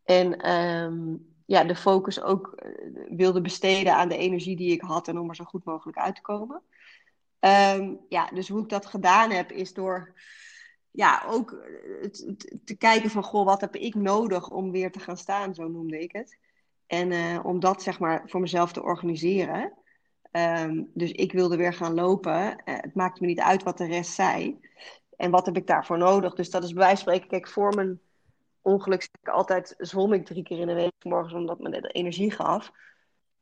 En 0.03 0.51
um, 0.51 1.35
ja, 1.45 1.63
de 1.63 1.75
focus 1.75 2.21
ook 2.21 2.63
wilde 3.09 3.41
besteden 3.41 3.95
aan 3.95 4.09
de 4.09 4.17
energie 4.17 4.55
die 4.55 4.71
ik 4.71 4.81
had 4.81 5.07
en 5.07 5.19
om 5.19 5.29
er 5.29 5.35
zo 5.35 5.43
goed 5.43 5.63
mogelijk 5.63 5.97
uit 5.97 6.15
te 6.15 6.21
komen. 6.21 6.61
Um, 7.39 7.99
ja, 8.09 8.29
dus 8.33 8.49
hoe 8.49 8.61
ik 8.61 8.69
dat 8.69 8.85
gedaan 8.85 9.31
heb, 9.31 9.51
is 9.51 9.73
door 9.73 10.13
ja, 10.91 11.23
ook 11.27 11.49
te 12.65 12.75
kijken 12.77 13.09
van, 13.09 13.23
goh, 13.23 13.45
wat 13.45 13.61
heb 13.61 13.75
ik 13.75 13.95
nodig 13.95 14.49
om 14.49 14.71
weer 14.71 14.91
te 14.91 14.99
gaan 14.99 15.17
staan, 15.17 15.55
zo 15.55 15.67
noemde 15.67 15.99
ik 15.99 16.11
het. 16.11 16.37
En 16.89 17.11
uh, 17.11 17.39
om 17.45 17.59
dat 17.59 17.81
zeg 17.81 17.99
maar 17.99 18.23
voor 18.25 18.39
mezelf 18.39 18.71
te 18.71 18.83
organiseren. 18.83 19.73
Um, 20.31 20.91
dus 20.93 21.11
ik 21.11 21.31
wilde 21.31 21.57
weer 21.57 21.73
gaan 21.73 21.93
lopen. 21.93 22.41
Uh, 22.41 22.53
het 22.63 22.95
maakte 22.95 23.21
me 23.21 23.27
niet 23.27 23.39
uit 23.39 23.63
wat 23.63 23.77
de 23.77 23.85
rest 23.85 24.11
zei. 24.11 24.59
En 25.17 25.31
wat 25.31 25.45
heb 25.45 25.57
ik 25.57 25.67
daarvoor 25.67 25.97
nodig? 25.97 26.33
Dus 26.33 26.49
dat 26.49 26.63
is 26.63 26.73
bij 26.73 26.83
wijze 26.83 27.03
van 27.03 27.13
spreken, 27.13 27.29
kijk, 27.29 27.47
voor 27.47 27.75
mijn 27.75 27.99
ongeluk 28.61 29.07
altijd, 29.23 29.75
zwom 29.77 30.13
ik 30.13 30.25
drie 30.25 30.43
keer 30.43 30.59
in 30.59 30.67
de 30.67 30.73
week 30.73 30.93
morgens, 31.03 31.33
omdat 31.33 31.59
me 31.59 31.69
de 31.69 31.87
energie 31.87 32.31
gaf. 32.31 32.71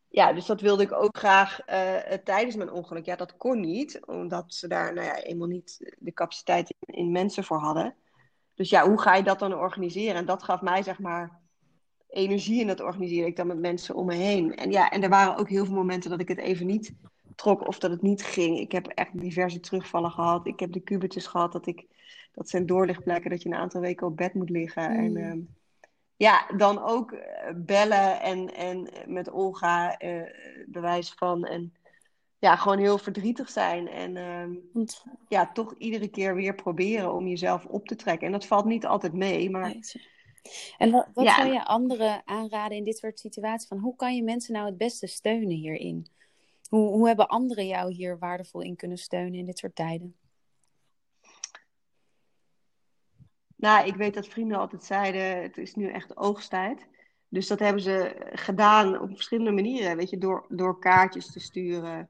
Ja, 0.10 0.34
dus 0.34 0.46
dat 0.46 0.62
wilde 0.62 0.84
ik 0.84 0.92
ook 0.92 1.18
graag 1.18 1.70
uh, 1.70 1.96
tijdens 2.24 2.56
mijn 2.56 2.72
ongeluk. 2.72 3.06
Ja, 3.06 3.16
dat 3.16 3.38
kon 3.38 3.60
niet, 3.60 4.06
omdat 4.06 4.54
ze 4.54 4.68
daar 4.68 4.94
nou 4.94 5.08
ja, 5.08 5.16
eenmaal 5.16 5.48
niet 5.48 5.96
de 5.98 6.13
capaciteit 6.13 6.75
in 6.80 7.12
mensen 7.12 7.44
voor 7.44 7.60
hadden. 7.60 7.96
Dus 8.56 8.70
ja, 8.70 8.88
hoe 8.88 9.01
ga 9.01 9.16
je 9.16 9.24
dat 9.24 9.39
dan 9.39 9.54
organiseren? 9.54 10.16
En 10.16 10.25
dat 10.25 10.44
gaf 10.44 10.62
mij 10.62 10.84
zeg 10.84 11.00
maar 11.00 11.39
energie 12.10 12.62
en 12.62 12.68
dat 12.68 12.82
organiseerde 12.82 13.28
ik 13.28 13.36
dan 13.36 13.48
met 13.48 13.60
mensen 13.60 13.96
om 13.96 14.06
me 14.06 14.14
heen. 14.14 14.56
En 14.56 14.72
ja, 14.72 14.90
en 14.90 15.04
er 15.04 15.10
waren 15.10 15.38
ook 15.38 15.50
heel 15.50 15.66
veel 15.66 15.75
momenten 15.75 16.10
dat 16.10 16.20
ik 16.20 16.27
het 16.27 16.38
even 16.38 16.66
niet 16.66 16.94
trok 17.36 17.68
of 17.68 17.79
dat 17.79 17.92
het 17.92 18.01
niet 18.01 18.24
ging. 18.24 18.60
Ik 18.60 18.72
heb 18.72 18.88
echt 18.88 19.20
diverse 19.20 19.60
terugvallen 19.60 20.12
gehad. 20.12 20.48
Ik 20.48 20.60
heb 20.60 20.72
de 20.72 20.79
kubetjes 20.79 21.27
gehad 21.27 21.51
dat 21.51 21.68
ik, 21.68 21.86
dat 22.34 22.50
zijn 22.50 22.66
doorlichtplekken 22.66 23.29
dat 23.29 23.42
je 23.44 23.50
een 23.50 23.55
aantal 23.55 23.81
weken 23.81 24.08
op 24.08 24.18
bed 24.18 24.34
moet 24.34 24.50
liggen. 24.50 24.90
En 24.90 25.12
mm. 25.12 25.18
ehm, 25.18 25.40
ja, 26.16 26.48
dan 26.58 26.84
ook 26.84 27.12
eh, 27.12 27.53
bellen 27.55 28.22
en, 28.22 28.53
en 28.55 28.90
met 29.05 29.31
Olga 29.31 30.01
uh, 30.01 30.22
bewijs 30.66 31.14
van. 31.14 31.46
En 31.46 31.74
ja, 32.40 32.55
gewoon 32.55 32.79
heel 32.79 32.98
verdrietig 32.98 33.50
zijn. 33.50 33.88
En 33.88 34.18
um, 34.18 34.64
ja, 35.27 35.51
toch 35.51 35.74
iedere 35.77 36.08
keer 36.08 36.36
weer 36.36 36.55
proberen 36.55 37.14
om 37.14 37.27
jezelf 37.27 37.66
op 37.66 37.88
te 37.88 37.96
trekken. 37.96 38.25
En 38.25 38.34
dat 38.34 38.46
valt 38.46 38.66
niet 38.66 38.86
altijd 38.86 39.14
mee, 39.14 39.50
maar... 39.50 39.75
En 40.77 40.92
wat, 40.92 41.07
wat 41.14 41.27
zou 41.27 41.53
je 41.53 41.66
anderen 41.66 42.22
aanraden 42.25 42.77
in 42.77 42.83
dit 42.83 42.98
soort 42.98 43.20
situaties? 43.20 43.68
Van 43.68 43.77
hoe 43.77 43.96
kan 43.96 44.16
je 44.16 44.24
mensen 44.24 44.53
nou 44.53 44.66
het 44.66 44.77
beste 44.77 45.07
steunen 45.07 45.57
hierin? 45.57 46.07
Hoe, 46.70 46.90
hoe 46.90 47.07
hebben 47.07 47.27
anderen 47.27 47.68
jou 47.68 47.94
hier 47.94 48.18
waardevol 48.18 48.62
in 48.62 48.75
kunnen 48.75 48.98
steunen 48.98 49.40
in 49.40 49.46
dit 49.46 49.57
soort 49.57 49.75
tijden? 49.75 50.16
Nou, 53.55 53.88
ik 53.88 53.96
weet 53.96 54.14
dat 54.14 54.27
vrienden 54.27 54.57
altijd 54.57 54.83
zeiden: 54.83 55.42
het 55.42 55.57
is 55.57 55.75
nu 55.75 55.92
echt 55.92 56.18
oogsttijd. 56.18 56.88
Dus 57.29 57.48
dat 57.48 57.60
hebben 57.60 57.81
ze 57.81 58.16
gedaan 58.31 59.01
op 59.01 59.10
verschillende 59.10 59.51
manieren. 59.51 59.98
Weet 59.98 60.10
je, 60.10 60.18
door, 60.18 60.46
door 60.50 60.79
kaartjes 60.79 61.31
te 61.31 61.40
sturen, 61.40 62.10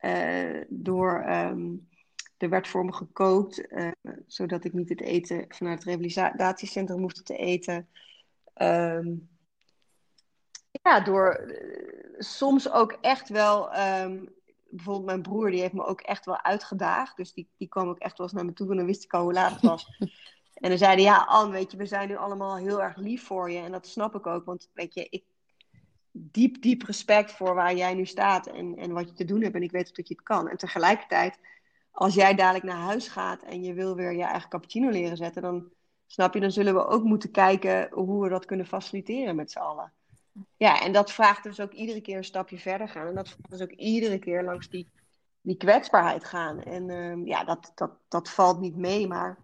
uh, 0.00 0.60
door 0.68 1.24
um, 1.28 1.88
er 2.44 2.50
werd 2.50 2.68
voor 2.68 2.84
me 2.84 2.92
gekookt, 2.92 3.72
uh, 3.72 3.90
zodat 4.26 4.64
ik 4.64 4.72
niet 4.72 4.88
het 4.88 5.00
eten 5.00 5.44
vanuit 5.48 5.84
het 5.84 6.02
revalidatiecentrum 6.02 7.00
hoefde 7.00 7.22
te 7.22 7.36
eten. 7.36 7.88
Um, 8.62 9.28
ja, 10.82 11.00
door 11.00 11.44
uh, 11.46 12.14
soms 12.18 12.70
ook 12.70 12.98
echt 13.00 13.28
wel. 13.28 13.78
Um, 13.78 14.32
bijvoorbeeld 14.74 15.06
mijn 15.06 15.22
broer, 15.22 15.50
die 15.50 15.60
heeft 15.60 15.72
me 15.72 15.84
ook 15.84 16.00
echt 16.00 16.24
wel 16.24 16.42
uitgedaagd. 16.42 17.16
Dus 17.16 17.32
die, 17.32 17.48
die 17.56 17.68
kwam 17.68 17.88
ook 17.88 17.98
echt 17.98 18.18
wel 18.18 18.26
eens 18.26 18.36
naar 18.36 18.44
me 18.44 18.52
toe 18.52 18.70
en 18.70 18.76
dan 18.76 18.86
wist 18.86 19.04
ik 19.04 19.12
al 19.12 19.22
hoe 19.22 19.32
laat 19.32 19.52
het 19.52 19.62
was. 19.62 19.96
en 20.62 20.68
dan 20.68 20.78
zeiden 20.78 21.04
ja, 21.04 21.24
Anne, 21.24 21.52
weet 21.52 21.70
je, 21.70 21.76
we 21.76 21.86
zijn 21.86 22.08
nu 22.08 22.16
allemaal 22.16 22.56
heel 22.56 22.82
erg 22.82 22.96
lief 22.96 23.26
voor 23.26 23.50
je. 23.50 23.58
En 23.58 23.72
dat 23.72 23.86
snap 23.86 24.14
ik 24.14 24.26
ook, 24.26 24.44
want 24.44 24.70
weet 24.72 24.94
je, 24.94 25.06
ik 25.10 25.24
diep, 26.10 26.62
diep 26.62 26.82
respect 26.82 27.32
voor 27.32 27.54
waar 27.54 27.74
jij 27.74 27.94
nu 27.94 28.06
staat 28.06 28.46
en, 28.46 28.76
en 28.76 28.92
wat 28.92 29.08
je 29.08 29.14
te 29.14 29.24
doen 29.24 29.42
hebt. 29.42 29.54
En 29.54 29.62
ik 29.62 29.70
weet 29.70 29.96
dat 29.96 30.08
je 30.08 30.14
het 30.14 30.24
kan. 30.24 30.48
En 30.48 30.56
tegelijkertijd 30.56 31.38
als 31.94 32.14
jij 32.14 32.34
dadelijk 32.34 32.64
naar 32.64 32.76
huis 32.76 33.08
gaat 33.08 33.42
en 33.42 33.62
je 33.62 33.72
wil 33.72 33.94
weer 33.94 34.12
je 34.12 34.22
eigen 34.22 34.48
cappuccino 34.48 34.88
leren 34.88 35.16
zetten, 35.16 35.42
dan 35.42 35.68
snap 36.06 36.34
je, 36.34 36.40
dan 36.40 36.50
zullen 36.50 36.74
we 36.74 36.86
ook 36.86 37.02
moeten 37.02 37.30
kijken 37.30 37.88
hoe 37.92 38.22
we 38.22 38.28
dat 38.28 38.44
kunnen 38.44 38.66
faciliteren 38.66 39.36
met 39.36 39.50
z'n 39.50 39.58
allen. 39.58 39.92
Ja, 40.56 40.82
en 40.82 40.92
dat 40.92 41.12
vraagt 41.12 41.42
dus 41.42 41.60
ook 41.60 41.72
iedere 41.72 42.00
keer 42.00 42.16
een 42.16 42.24
stapje 42.24 42.58
verder 42.58 42.88
gaan. 42.88 43.06
En 43.06 43.14
dat 43.14 43.28
vraagt 43.28 43.50
dus 43.50 43.62
ook 43.62 43.70
iedere 43.70 44.18
keer 44.18 44.44
langs 44.44 44.68
die, 44.68 44.88
die 45.40 45.56
kwetsbaarheid 45.56 46.24
gaan. 46.24 46.62
En 46.62 46.88
uh, 46.88 47.26
ja, 47.26 47.44
dat, 47.44 47.72
dat, 47.74 47.90
dat 48.08 48.30
valt 48.30 48.60
niet 48.60 48.76
mee, 48.76 49.06
maar 49.06 49.38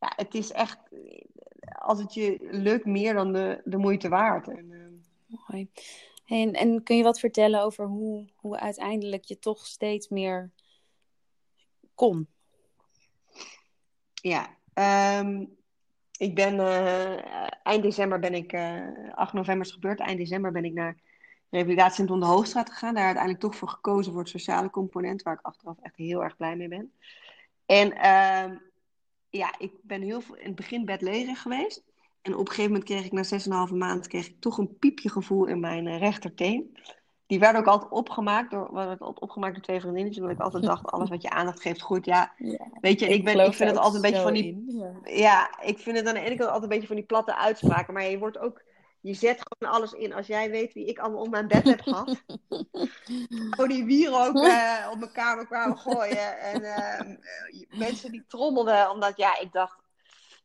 ja, 0.00 0.12
het 0.16 0.34
is 0.34 0.52
echt, 0.52 0.78
als 1.78 1.98
het 1.98 2.14
je 2.14 2.48
lukt, 2.50 2.84
meer 2.84 3.14
dan 3.14 3.32
de, 3.32 3.60
de 3.64 3.76
moeite 3.76 4.08
waard. 4.08 4.48
En, 4.48 4.70
uh... 4.70 5.38
Mooi. 5.46 5.70
En, 6.26 6.52
en 6.52 6.82
kun 6.82 6.96
je 6.96 7.02
wat 7.02 7.20
vertellen 7.20 7.62
over 7.62 7.86
hoe, 7.86 8.28
hoe 8.36 8.58
uiteindelijk 8.58 9.24
je 9.24 9.38
toch 9.38 9.66
steeds 9.66 10.08
meer 10.08 10.50
kon? 11.98 12.28
Ja, 14.14 14.56
um, 15.20 15.56
ik 16.18 16.34
ben 16.34 16.54
uh, 16.54 17.46
eind 17.62 17.82
december 17.82 18.18
ben 18.18 18.34
ik, 18.34 18.52
uh, 18.52 19.14
8 19.14 19.32
november 19.32 19.66
is 19.66 19.72
gebeurd, 19.72 20.00
eind 20.00 20.18
december 20.18 20.52
ben 20.52 20.64
ik 20.64 20.72
naar 20.72 20.96
Revalidatiecentrum 21.50 22.20
de 22.20 22.26
Hoogstraat 22.26 22.70
gegaan. 22.70 22.94
Daar 22.94 23.04
uiteindelijk 23.04 23.42
toch 23.42 23.56
voor 23.56 23.68
gekozen 23.68 24.12
voor 24.12 24.20
het 24.20 24.30
sociale 24.30 24.70
component, 24.70 25.22
waar 25.22 25.34
ik 25.34 25.46
achteraf 25.46 25.76
echt 25.82 25.96
heel 25.96 26.22
erg 26.22 26.36
blij 26.36 26.56
mee 26.56 26.68
ben. 26.68 26.92
En 27.66 27.92
uh, 27.92 28.58
ja, 29.30 29.54
ik 29.58 29.72
ben 29.82 30.02
heel 30.02 30.20
veel 30.20 30.36
in 30.36 30.46
het 30.46 30.54
begin 30.54 30.84
bedlegerig 30.84 31.42
geweest. 31.42 31.82
En 32.22 32.32
op 32.32 32.40
een 32.40 32.48
gegeven 32.48 32.70
moment 32.70 32.84
kreeg 32.84 33.04
ik 33.04 33.12
na 33.12 33.66
6,5 33.68 33.74
maand 33.74 34.06
kreeg 34.06 34.26
ik 34.26 34.40
toch 34.40 34.58
een 34.58 34.78
piepje 34.78 35.10
gevoel 35.10 35.46
in 35.46 35.60
mijn 35.60 35.86
uh, 35.86 35.98
rechterteen 35.98 36.76
die 37.28 37.38
werden 37.38 37.60
ook 37.60 37.66
altijd 37.66 37.90
opgemaakt 37.90 38.50
door, 38.50 38.74
werden 38.74 38.98
altijd 38.98 39.20
opgemaakt 39.20 39.54
door 39.54 39.62
twee 39.62 39.80
vriendinnetjes. 39.80 40.22
Omdat 40.22 40.36
ik 40.36 40.42
altijd 40.42 40.62
dacht, 40.62 40.86
alles 40.92 41.08
wat 41.08 41.22
je 41.22 41.30
aandacht 41.30 41.60
geeft, 41.60 41.80
goed. 41.80 42.04
Ja, 42.04 42.32
weet 42.80 43.00
je, 43.00 43.08
ik, 43.08 43.24
ben, 43.24 43.38
ik 43.38 43.54
vind 43.54 43.70
het 43.70 43.78
altijd 43.78 43.94
een 43.94 44.10
beetje 44.10 44.22
van 44.22 44.32
die... 44.32 44.64
ja. 44.68 44.92
ja. 45.04 45.60
ik 45.60 45.78
vind 45.78 45.96
het 45.96 46.06
aan 46.06 46.14
de 46.14 46.20
ene 46.20 46.36
kant 46.36 46.50
altijd 46.50 46.62
een 46.62 46.68
beetje 46.68 46.86
van 46.86 46.96
die 46.96 47.04
platte 47.04 47.36
uitspraken. 47.36 47.94
Maar 47.94 48.04
je 48.04 48.18
wordt 48.18 48.38
ook... 48.38 48.62
Je 49.00 49.14
zet 49.14 49.42
gewoon 49.48 49.74
alles 49.74 49.92
in. 49.92 50.14
Als 50.14 50.26
jij 50.26 50.50
weet 50.50 50.72
wie 50.72 50.86
ik 50.86 50.98
allemaal 50.98 51.22
om 51.22 51.30
mijn 51.30 51.48
bed 51.48 51.64
heb 51.64 51.80
gehad. 51.80 52.16
Gewoon 53.50 53.68
die 53.68 53.84
wieren 53.84 54.26
ook 54.26 54.36
uh, 54.36 54.88
op 54.92 54.98
mijn 54.98 55.12
kamer 55.12 55.46
kwamen 55.46 55.78
gooien. 55.78 56.38
En 56.38 56.62
uh, 56.62 57.16
mensen 57.78 58.12
die 58.12 58.24
trommelden. 58.28 58.90
Omdat, 58.90 59.16
ja, 59.16 59.38
ik 59.40 59.52
dacht, 59.52 59.78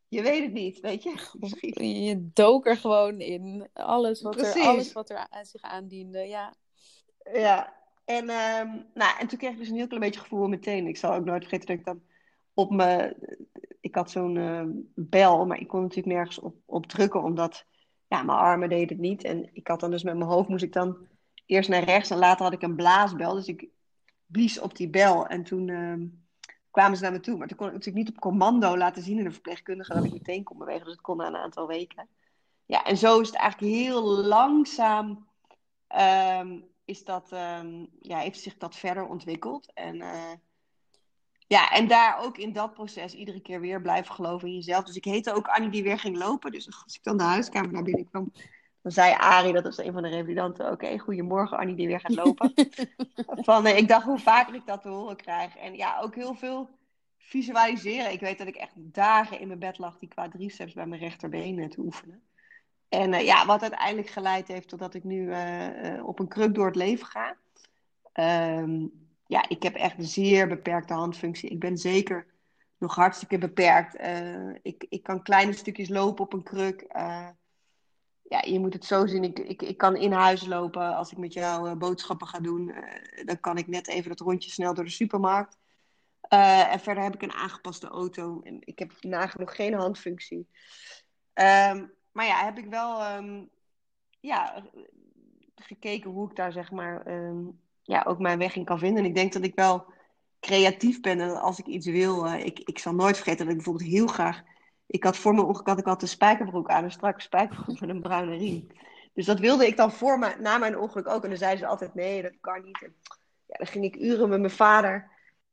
je 0.07 0.21
weet 0.21 0.43
het 0.43 0.53
niet, 0.53 0.79
weet 0.79 1.03
je. 1.03 1.13
Je 2.07 2.29
dook 2.33 2.67
er 2.67 2.77
gewoon 2.77 3.19
in. 3.19 3.69
Alles 3.73 4.21
wat, 4.21 4.41
er, 4.41 4.61
alles 4.61 4.93
wat 4.93 5.09
er 5.09 5.27
aan 5.29 5.45
zich 5.45 5.61
aandiende, 5.61 6.19
ja. 6.19 6.53
Ja, 7.33 7.73
en, 8.05 8.29
um, 8.29 8.85
nou, 8.93 9.19
en 9.19 9.27
toen 9.27 9.37
kreeg 9.37 9.51
ik 9.51 9.57
dus 9.57 9.69
een 9.69 9.75
heel 9.75 9.87
klein 9.87 10.01
beetje 10.01 10.19
gevoel 10.19 10.47
meteen. 10.47 10.87
Ik 10.87 10.97
zal 10.97 11.13
ook 11.13 11.25
nooit 11.25 11.41
vergeten 11.41 11.67
dat 11.67 11.77
ik 11.77 11.85
dan 11.85 12.01
op 12.53 12.71
me... 12.71 13.15
Ik 13.79 13.95
had 13.95 14.11
zo'n 14.11 14.35
uh, 14.35 14.63
bel, 14.95 15.45
maar 15.45 15.59
ik 15.59 15.67
kon 15.67 15.81
natuurlijk 15.81 16.15
nergens 16.15 16.39
op, 16.39 16.55
op 16.65 16.85
drukken, 16.85 17.23
omdat 17.23 17.65
ja, 18.07 18.23
mijn 18.23 18.37
armen 18.37 18.69
deden 18.69 18.87
het 18.87 18.97
niet. 18.97 19.23
En 19.23 19.49
ik 19.53 19.67
had 19.67 19.79
dan 19.79 19.91
dus 19.91 20.03
met 20.03 20.17
mijn 20.17 20.29
hoofd 20.29 20.49
moest 20.49 20.63
ik 20.63 20.73
dan 20.73 21.07
eerst 21.45 21.69
naar 21.69 21.83
rechts 21.83 22.09
en 22.09 22.17
later 22.17 22.43
had 22.43 22.53
ik 22.53 22.61
een 22.61 22.75
blaasbel. 22.75 23.33
Dus 23.33 23.47
ik 23.47 23.67
blies 24.25 24.59
op 24.59 24.75
die 24.75 24.89
bel 24.89 25.27
en 25.27 25.43
toen 25.43 25.69
ehm, 25.69 26.05
kwamen 26.71 26.97
ze 26.97 27.03
naar 27.03 27.11
me 27.11 27.19
toe. 27.19 27.37
Maar 27.37 27.47
toen 27.47 27.57
kon 27.57 27.67
ik 27.67 27.73
natuurlijk 27.73 28.05
niet 28.05 28.15
op 28.15 28.21
commando 28.21 28.77
laten 28.77 29.03
zien 29.03 29.19
in 29.19 29.25
een 29.25 29.33
verpleegkundige 29.33 29.93
dat 29.93 30.03
ik 30.03 30.11
meteen 30.11 30.43
kon 30.43 30.57
bewegen. 30.57 30.83
Dus 30.83 30.93
het 30.93 31.01
kon 31.01 31.17
na 31.17 31.27
een 31.27 31.35
aantal 31.35 31.67
weken. 31.67 32.07
Ja, 32.65 32.83
en 32.83 32.97
zo 32.97 33.19
is 33.19 33.27
het 33.27 33.37
eigenlijk 33.37 33.73
heel 33.73 34.03
langzaam 34.03 35.27
ehm, 35.87 36.59
is 36.85 37.03
dat, 37.03 37.31
um, 37.31 37.87
ja, 38.01 38.17
heeft 38.17 38.41
zich 38.41 38.57
dat 38.57 38.75
verder 38.75 39.05
ontwikkeld. 39.05 39.71
En, 39.73 39.95
uh, 39.95 40.31
ja, 41.47 41.71
en 41.71 41.87
daar 41.87 42.19
ook 42.19 42.37
in 42.37 42.53
dat 42.53 42.73
proces 42.73 43.13
iedere 43.13 43.41
keer 43.41 43.59
weer 43.59 43.81
blijven 43.81 44.15
geloven 44.15 44.47
in 44.47 44.53
jezelf. 44.53 44.83
Dus 44.83 44.95
ik 44.95 45.05
heette 45.05 45.33
ook 45.33 45.47
Annie 45.47 45.69
die 45.69 45.83
weer 45.83 45.99
ging 45.99 46.17
lopen. 46.17 46.51
Dus 46.51 46.83
als 46.83 46.95
ik 46.95 47.03
dan 47.03 47.17
de 47.17 47.23
huiskamer 47.23 47.71
naar 47.71 47.83
binnen 47.83 48.09
kwam, 48.09 48.31
dan 48.81 48.91
zei 48.91 49.13
Arie, 49.13 49.53
dat 49.53 49.63
was 49.63 49.77
een 49.77 49.93
van 49.93 50.01
de 50.01 50.09
revalidanten, 50.09 50.65
oké, 50.65 50.73
okay, 50.73 50.97
goedemorgen 50.97 51.57
Annie 51.57 51.75
die 51.75 51.87
weer 51.87 51.99
gaat 51.99 52.15
lopen. 52.15 52.53
van, 53.47 53.67
uh, 53.67 53.77
ik 53.77 53.87
dacht 53.87 54.05
hoe 54.05 54.19
vaker 54.19 54.55
ik 54.55 54.65
dat 54.65 54.81
te 54.81 54.89
horen 54.89 55.15
krijg. 55.15 55.57
En 55.57 55.75
ja, 55.75 55.99
ook 55.99 56.15
heel 56.15 56.35
veel 56.35 56.69
visualiseren. 57.17 58.11
Ik 58.11 58.19
weet 58.19 58.37
dat 58.37 58.47
ik 58.47 58.55
echt 58.55 58.73
dagen 58.75 59.39
in 59.39 59.47
mijn 59.47 59.59
bed 59.59 59.77
lag 59.77 59.97
die 59.97 60.09
quadriceps 60.09 60.73
bij 60.73 60.85
mijn 60.85 61.01
rechterbeen 61.01 61.69
te 61.69 61.79
oefenen. 61.79 62.23
En 62.93 63.13
uh, 63.13 63.21
ja, 63.21 63.45
wat 63.45 63.61
uiteindelijk 63.61 64.09
geleid 64.09 64.47
heeft 64.47 64.67
totdat 64.67 64.93
ik 64.93 65.03
nu 65.03 65.27
uh, 65.27 66.05
op 66.05 66.19
een 66.19 66.27
kruk 66.27 66.55
door 66.55 66.65
het 66.65 66.75
leven 66.75 67.05
ga. 67.05 67.37
Um, 68.59 68.91
ja, 69.25 69.49
ik 69.49 69.63
heb 69.63 69.75
echt 69.75 69.97
een 69.97 70.03
zeer 70.03 70.47
beperkte 70.47 70.93
handfunctie. 70.93 71.49
Ik 71.49 71.59
ben 71.59 71.77
zeker 71.77 72.25
nog 72.77 72.95
hartstikke 72.95 73.37
beperkt. 73.37 73.97
ik, 74.61 74.85
ik 74.89 75.03
kan 75.03 75.23
kleine 75.23 75.53
stukjes 75.53 75.89
lopen 75.89 76.23
op 76.23 76.33
een 76.33 76.43
kruk. 76.43 76.85
ja, 78.23 78.41
je 78.45 78.59
moet 78.59 78.73
het 78.73 78.85
zo 78.85 79.07
zien. 79.07 79.23
Ik, 79.23 79.39
ik, 79.39 79.61
ik 79.61 79.77
kan 79.77 79.95
in 79.95 80.11
huis 80.11 80.45
lopen 80.45 80.95
als 80.95 81.11
ik 81.11 81.17
met 81.17 81.33
jou 81.33 81.75
boodschappen 81.75 82.27
ga 82.27 82.39
doen. 82.39 82.73
dan 83.25 83.39
kan 83.39 83.57
ik 83.57 83.67
net 83.67 83.87
even 83.87 84.09
dat 84.09 84.19
rondje 84.19 84.49
snel 84.49 84.73
door 84.73 84.83
de 84.83 84.89
supermarkt. 84.89 85.57
en 86.29 86.79
verder 86.79 87.03
heb 87.03 87.13
ik 87.13 87.21
een 87.21 87.33
aangepaste 87.33 87.87
auto. 87.87 88.41
Ik 88.59 88.79
heb 88.79 88.91
nagenoeg 89.01 89.55
geen 89.55 89.73
handfunctie. 89.73 90.47
Um, 91.33 91.93
maar 92.13 92.25
ja, 92.25 92.45
heb 92.45 92.57
ik 92.57 92.65
wel 92.65 93.15
um, 93.15 93.49
ja, 94.19 94.63
gekeken 95.55 96.11
hoe 96.11 96.29
ik 96.29 96.35
daar 96.35 96.51
zeg 96.51 96.71
maar 96.71 97.07
um, 97.07 97.59
ja, 97.81 98.03
ook 98.07 98.19
mijn 98.19 98.37
weg 98.37 98.55
in 98.55 98.65
kan 98.65 98.79
vinden. 98.79 99.03
En 99.03 99.09
ik 99.09 99.15
denk 99.15 99.33
dat 99.33 99.43
ik 99.43 99.55
wel 99.55 99.85
creatief 100.39 101.01
ben 101.01 101.19
en 101.19 101.41
als 101.41 101.59
ik 101.59 101.65
iets 101.65 101.85
wil, 101.85 102.25
uh, 102.25 102.45
ik, 102.45 102.59
ik 102.59 102.79
zal 102.79 102.93
nooit 102.93 103.15
vergeten 103.15 103.39
dat 103.39 103.49
ik 103.49 103.55
bijvoorbeeld 103.55 103.89
heel 103.89 104.07
graag. 104.07 104.43
Ik 104.85 105.03
had 105.03 105.17
voor 105.17 105.33
mijn 105.33 105.45
ongeluk 105.45 105.67
had 105.67 105.79
ik 105.79 105.85
altijd 105.85 106.01
een 106.01 106.07
spijkerbroek 106.07 106.69
aan, 106.69 106.83
een 106.83 106.91
strakke 106.91 107.21
spijkerbroek 107.21 107.79
met 107.79 107.89
een 107.89 108.01
bruine 108.01 108.35
riem. 108.35 108.67
Dus 109.13 109.25
dat 109.25 109.39
wilde 109.39 109.67
ik 109.67 109.77
dan 109.77 109.91
voor 109.91 110.19
me, 110.19 110.35
na 110.39 110.57
mijn 110.57 110.77
ongeluk 110.77 111.07
ook. 111.07 111.23
En 111.23 111.29
dan 111.29 111.37
zeiden 111.37 111.59
ze 111.59 111.67
altijd: 111.67 111.93
nee, 111.93 112.21
dat 112.21 112.33
kan 112.41 112.63
niet. 112.63 112.81
En, 112.83 112.95
ja, 113.45 113.55
dan 113.57 113.67
ging 113.67 113.85
ik 113.85 113.95
uren 113.95 114.29
met 114.29 114.39
mijn 114.39 114.51
vader 114.51 115.11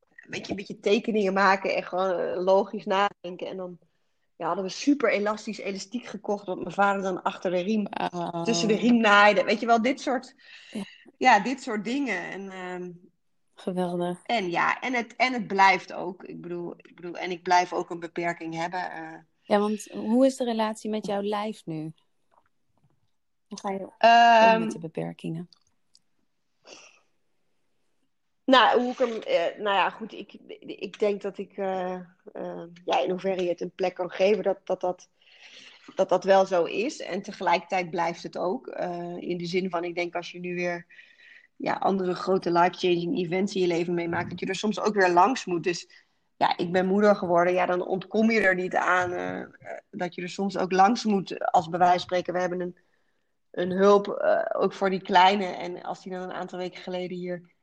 een 0.08 0.30
beetje, 0.30 0.50
een 0.50 0.56
beetje 0.56 0.80
tekeningen 0.80 1.32
maken 1.32 1.74
en 1.74 1.82
gewoon 1.82 2.20
uh, 2.20 2.44
logisch 2.44 2.84
nadenken. 2.84 3.46
En 3.46 3.56
dan 3.56 3.78
ja, 4.40 4.46
hadden 4.46 4.64
we 4.64 4.70
super 4.70 5.10
elastisch 5.10 5.58
elastiek 5.58 6.06
gekocht. 6.06 6.46
Wat 6.46 6.60
mijn 6.60 6.72
vader 6.72 7.02
dan 7.02 7.22
achter 7.22 7.50
de 7.50 7.60
riem, 7.60 7.86
oh. 8.12 8.42
tussen 8.42 8.68
de 8.68 8.76
riem 8.76 9.00
naaide. 9.00 9.44
Weet 9.44 9.60
je 9.60 9.66
wel, 9.66 9.82
dit 9.82 10.00
soort, 10.00 10.34
ja, 10.70 10.84
ja 11.16 11.40
dit 11.40 11.62
soort 11.62 11.84
dingen. 11.84 12.30
En, 12.30 12.42
uh, 12.42 12.88
Geweldig. 13.54 14.20
En 14.22 14.50
ja, 14.50 14.80
en 14.80 14.94
het, 14.94 15.16
en 15.16 15.32
het 15.32 15.46
blijft 15.46 15.92
ook. 15.92 16.24
Ik 16.24 16.40
bedoel, 16.40 16.74
ik 16.76 16.94
bedoel, 16.94 17.16
en 17.16 17.30
ik 17.30 17.42
blijf 17.42 17.72
ook 17.72 17.90
een 17.90 18.00
beperking 18.00 18.54
hebben. 18.54 18.80
Uh, 18.80 19.18
ja, 19.42 19.58
want 19.58 19.88
hoe 19.92 20.26
is 20.26 20.36
de 20.36 20.44
relatie 20.44 20.90
met 20.90 21.06
jouw 21.06 21.22
lijf 21.22 21.66
nu? 21.66 21.92
Hoe 23.48 23.58
ga 23.58 23.70
je 23.70 24.54
um, 24.54 24.62
met 24.62 24.72
de 24.72 24.78
beperkingen? 24.78 25.48
Nou, 28.50 28.94
uh, 29.00 29.58
nou 29.58 29.76
ja, 29.76 29.90
goed, 29.90 30.12
ik, 30.12 30.32
ik 30.58 30.98
denk 30.98 31.22
dat 31.22 31.38
ik, 31.38 31.56
uh, 31.56 32.00
uh, 32.32 32.62
ja, 32.84 33.00
in 33.00 33.10
hoeverre 33.10 33.42
je 33.42 33.48
het 33.48 33.60
een 33.60 33.74
plek 33.74 33.94
kan 33.94 34.10
geven, 34.10 34.42
dat 34.42 34.58
dat, 34.64 34.80
dat, 34.80 35.08
dat, 35.94 36.08
dat 36.08 36.24
wel 36.24 36.46
zo 36.46 36.64
is. 36.64 37.00
En 37.00 37.22
tegelijkertijd 37.22 37.90
blijft 37.90 38.22
het 38.22 38.38
ook. 38.38 38.66
in 39.18 39.36
de 39.36 39.46
zin 39.46 39.70
van, 39.70 39.84
ik 39.84 39.94
denk 39.94 40.14
als 40.14 40.30
je 40.30 40.40
nu 40.40 40.54
weer 40.54 40.86
ja, 41.56 41.72
andere 41.72 42.14
grote 42.14 42.52
life-changing 42.52 43.18
events 43.18 43.54
in 43.54 43.60
je 43.60 43.66
leven 43.66 43.94
meemaakt, 43.94 44.30
dat 44.30 44.40
je 44.40 44.46
er 44.46 44.54
soms 44.54 44.80
ook 44.80 44.94
weer 44.94 45.10
langs 45.10 45.44
moet. 45.44 45.64
Dus 45.64 45.88
ja, 46.36 46.56
ik 46.56 46.72
ben 46.72 46.86
moeder 46.86 47.16
geworden, 47.16 47.52
ja, 47.52 47.66
dan 47.66 47.86
ontkom 47.86 48.30
je 48.30 48.40
er 48.40 48.54
niet 48.54 48.74
aan 48.74 49.10
dat 49.90 50.14
je 50.14 50.22
er 50.22 50.28
soms 50.28 50.58
ook 50.58 50.72
langs 50.72 51.04
moet. 51.04 51.50
Als 51.52 51.68
van 51.70 52.00
spreken, 52.00 52.32
we 52.32 52.40
hebben 52.40 52.60
een, 52.60 52.76
een 53.50 53.70
hulp 53.70 54.08
ook 54.52 54.72
voor 54.72 54.90
die 54.90 55.02
kleine. 55.02 55.44
En 55.44 55.82
als 55.82 56.02
die 56.02 56.12
dan 56.12 56.22
een 56.22 56.32
aantal 56.32 56.58
weken 56.58 56.82
geleden 56.82 57.16
hier 57.16 57.58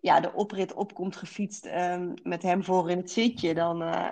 ja, 0.00 0.20
de 0.20 0.32
oprit 0.32 0.72
opkomt 0.72 1.16
gefietst 1.16 1.66
um, 1.66 2.14
met 2.22 2.42
hem 2.42 2.64
voor 2.64 2.90
in 2.90 2.96
het 2.96 3.10
zitje, 3.10 3.54
dan. 3.54 3.82
Uh, 3.82 4.08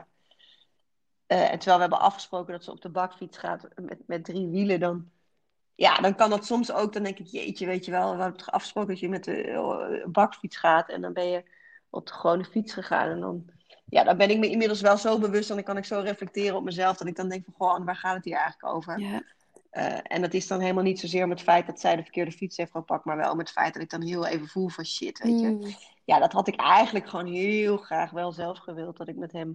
uh, 1.26 1.50
en 1.52 1.58
terwijl 1.58 1.76
we 1.76 1.82
hebben 1.82 2.00
afgesproken 2.00 2.52
dat 2.52 2.64
ze 2.64 2.70
op 2.70 2.80
de 2.80 2.88
bakfiets 2.88 3.38
gaat 3.38 3.68
met, 3.74 3.98
met 4.06 4.24
drie 4.24 4.48
wielen, 4.48 4.80
dan. 4.80 5.10
Ja, 5.74 5.96
dan 5.96 6.14
kan 6.14 6.30
dat 6.30 6.44
soms 6.46 6.72
ook. 6.72 6.92
Dan 6.92 7.02
denk 7.02 7.18
ik, 7.18 7.26
jeetje, 7.26 7.66
weet 7.66 7.84
je 7.84 7.90
wel, 7.90 8.16
we 8.16 8.22
hebben 8.22 8.44
afgesproken 8.44 8.90
dat 8.90 9.00
je 9.00 9.08
met 9.08 9.24
de 9.24 9.46
uh, 9.46 10.06
bakfiets 10.06 10.56
gaat. 10.56 10.88
En 10.88 11.00
dan 11.00 11.12
ben 11.12 11.26
je 11.28 11.44
op 11.90 12.06
de 12.06 12.12
gewone 12.12 12.44
fiets 12.44 12.72
gegaan. 12.72 13.08
En 13.08 13.20
dan, 13.20 13.50
ja, 13.84 14.04
dan 14.04 14.16
ben 14.16 14.30
ik 14.30 14.38
me 14.38 14.50
inmiddels 14.50 14.80
wel 14.80 14.96
zo 14.96 15.18
bewust. 15.18 15.48
En 15.50 15.56
dan 15.56 15.64
kan 15.64 15.76
ik 15.76 15.84
zo 15.84 16.00
reflecteren 16.00 16.56
op 16.56 16.64
mezelf. 16.64 16.96
Dat 16.96 17.08
ik 17.08 17.16
dan 17.16 17.28
denk 17.28 17.44
van, 17.44 17.54
goh, 17.54 17.84
waar 17.84 17.96
gaat 17.96 18.14
het 18.14 18.24
hier 18.24 18.36
eigenlijk 18.36 18.74
over? 18.74 19.24
Uh, 19.76 19.98
en 20.02 20.20
dat 20.20 20.34
is 20.34 20.46
dan 20.46 20.60
helemaal 20.60 20.82
niet 20.82 21.00
zozeer 21.00 21.24
om 21.24 21.30
het 21.30 21.42
feit 21.42 21.66
dat 21.66 21.80
zij 21.80 21.96
de 21.96 22.02
verkeerde 22.02 22.32
fiets 22.32 22.56
heeft 22.56 22.70
gepakt, 22.70 23.04
maar 23.04 23.16
wel 23.16 23.32
om 23.32 23.38
het 23.38 23.50
feit 23.50 23.74
dat 23.74 23.82
ik 23.82 23.90
dan 23.90 24.02
heel 24.02 24.26
even 24.26 24.48
voel 24.48 24.68
van 24.68 24.84
shit, 24.84 25.18
weet 25.18 25.40
je. 25.40 25.48
Mm. 25.48 25.74
Ja, 26.04 26.18
dat 26.18 26.32
had 26.32 26.48
ik 26.48 26.60
eigenlijk 26.60 27.08
gewoon 27.08 27.26
heel 27.26 27.76
graag 27.76 28.10
wel 28.10 28.32
zelf 28.32 28.58
gewild, 28.58 28.96
dat 28.96 29.08
ik 29.08 29.16
met 29.16 29.32
hem 29.32 29.54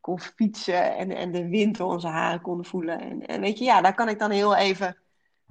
kon 0.00 0.20
fietsen 0.20 0.96
en, 0.96 1.10
en 1.10 1.32
de 1.32 1.48
wind 1.48 1.76
door 1.76 1.92
onze 1.92 2.06
haren 2.06 2.40
kon 2.40 2.64
voelen. 2.64 3.00
En, 3.00 3.26
en 3.26 3.40
weet 3.40 3.58
je, 3.58 3.64
ja, 3.64 3.80
daar 3.80 3.94
kan 3.94 4.08
ik 4.08 4.18
dan 4.18 4.30
heel 4.30 4.56
even, 4.56 4.96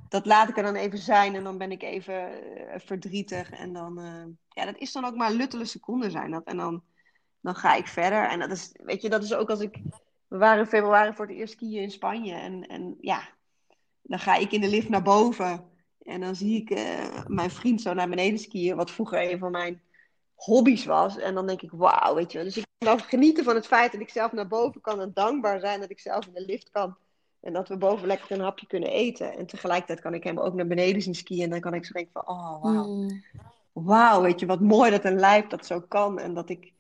dat 0.10 0.26
laat 0.26 0.50
ik 0.50 0.58
er 0.58 0.64
dan 0.64 0.76
even 0.76 0.98
zijn 0.98 1.36
en 1.36 1.44
dan 1.44 1.58
ben 1.58 1.72
ik 1.72 1.84
even 1.84 2.14
uh, 2.14 2.74
verdrietig. 2.76 3.52
En 3.52 3.74
dan, 3.74 4.00
uh, 4.00 4.26
ja, 4.50 4.66
dat 4.66 4.78
is 4.78 4.92
dan 4.92 5.06
ook 5.06 5.16
maar 5.16 5.32
luttele 5.32 5.66
seconden 5.66 6.12
zijn 6.12 6.32
dat. 6.32 6.44
En 6.44 6.58
dan, 6.58 6.84
dan 7.40 7.56
ga 7.56 7.76
ik 7.76 7.88
verder. 7.88 8.28
En 8.28 8.40
dat 8.40 8.52
is, 8.52 8.72
weet 8.84 9.02
je, 9.02 9.10
dat 9.10 9.24
is 9.24 9.34
ook 9.34 9.50
als 9.50 9.60
ik, 9.60 9.82
we 10.28 10.38
waren 10.38 10.60
in 10.60 10.70
februari 10.70 11.14
voor 11.14 11.28
het 11.28 11.36
eerst 11.36 11.54
skiën 11.54 11.82
in 11.82 11.92
Spanje 11.92 12.34
en, 12.34 12.68
en 12.68 12.98
ja 13.00 13.40
dan 14.02 14.20
ga 14.20 14.36
ik 14.36 14.52
in 14.52 14.62
de 14.62 14.70
lift 14.70 14.90
naar 14.90 15.02
boven. 15.02 15.66
En 16.04 16.22
dan 16.22 16.36
zie 16.36 16.62
ik 16.62 16.70
uh, 16.70 17.26
mijn 17.28 17.52
vriend 17.52 17.82
zo 17.82 17.94
naar 17.94 18.10
beneden 18.10 18.40
skiën, 18.40 18.76
wat 18.76 18.92
vroeger 18.92 19.32
een 19.32 19.40
van 19.40 19.52
mijn 19.52 19.82
hobby's 20.36 20.86
was. 20.86 21.18
En 21.18 21.34
dan 21.34 21.48
denk 21.48 21.62
ik, 21.62 21.72
wauw, 21.72 22.16
weet 22.16 22.32
je 22.32 22.38
wel. 22.38 22.48
Dus 22.48 22.58
ik 22.58 22.66
kan 22.78 23.00
genieten 23.00 23.44
van 23.44 23.56
het 23.56 23.68
feit 23.68 23.92
dat 23.92 24.02
ik 24.02 24.10
zelf 24.10 24.32
naar 24.32 24.48
boven 24.48 24.82
kan 24.82 25.02
en 25.02 25.12
dankbaar 25.14 25.60
zijn 25.60 25.80
dat 25.80 25.90
ik 25.90 26.00
zelf 26.00 26.26
in 26.26 26.34
de 26.34 26.46
lift 26.46 26.72
kan. 26.72 26.96
En 27.42 27.54
dat 27.54 27.68
we 27.68 27.78
boven 27.78 28.08
lekker 28.08 28.32
een 28.32 28.40
hapje 28.40 28.68
kunnen 28.68 28.90
eten. 28.90 29.38
En 29.38 29.46
tegelijkertijd 29.46 30.02
kan 30.02 30.14
ik 30.14 30.24
hem 30.24 30.40
ook 30.40 30.54
naar 30.54 30.68
beneden 30.68 31.02
zien 31.02 31.16
skiën. 31.16 31.44
En 31.44 31.50
dan 31.50 31.60
kan 31.60 31.74
ik 31.74 31.86
zo 31.86 31.94
denken 31.94 32.12
van, 32.12 32.28
oh, 32.28 32.64
wauw. 32.64 32.88
Mm. 32.88 33.24
Wauw, 33.72 34.22
weet 34.22 34.40
je, 34.40 34.46
wat 34.46 34.60
mooi 34.60 34.92
dat 34.92 35.06
een 35.06 35.20
lijf 35.20 35.48
dat 35.48 35.66
zo 35.66 35.80
kan. 35.80 36.20
En 36.20 36.34
dat 36.34 36.50
ik, 36.50 36.74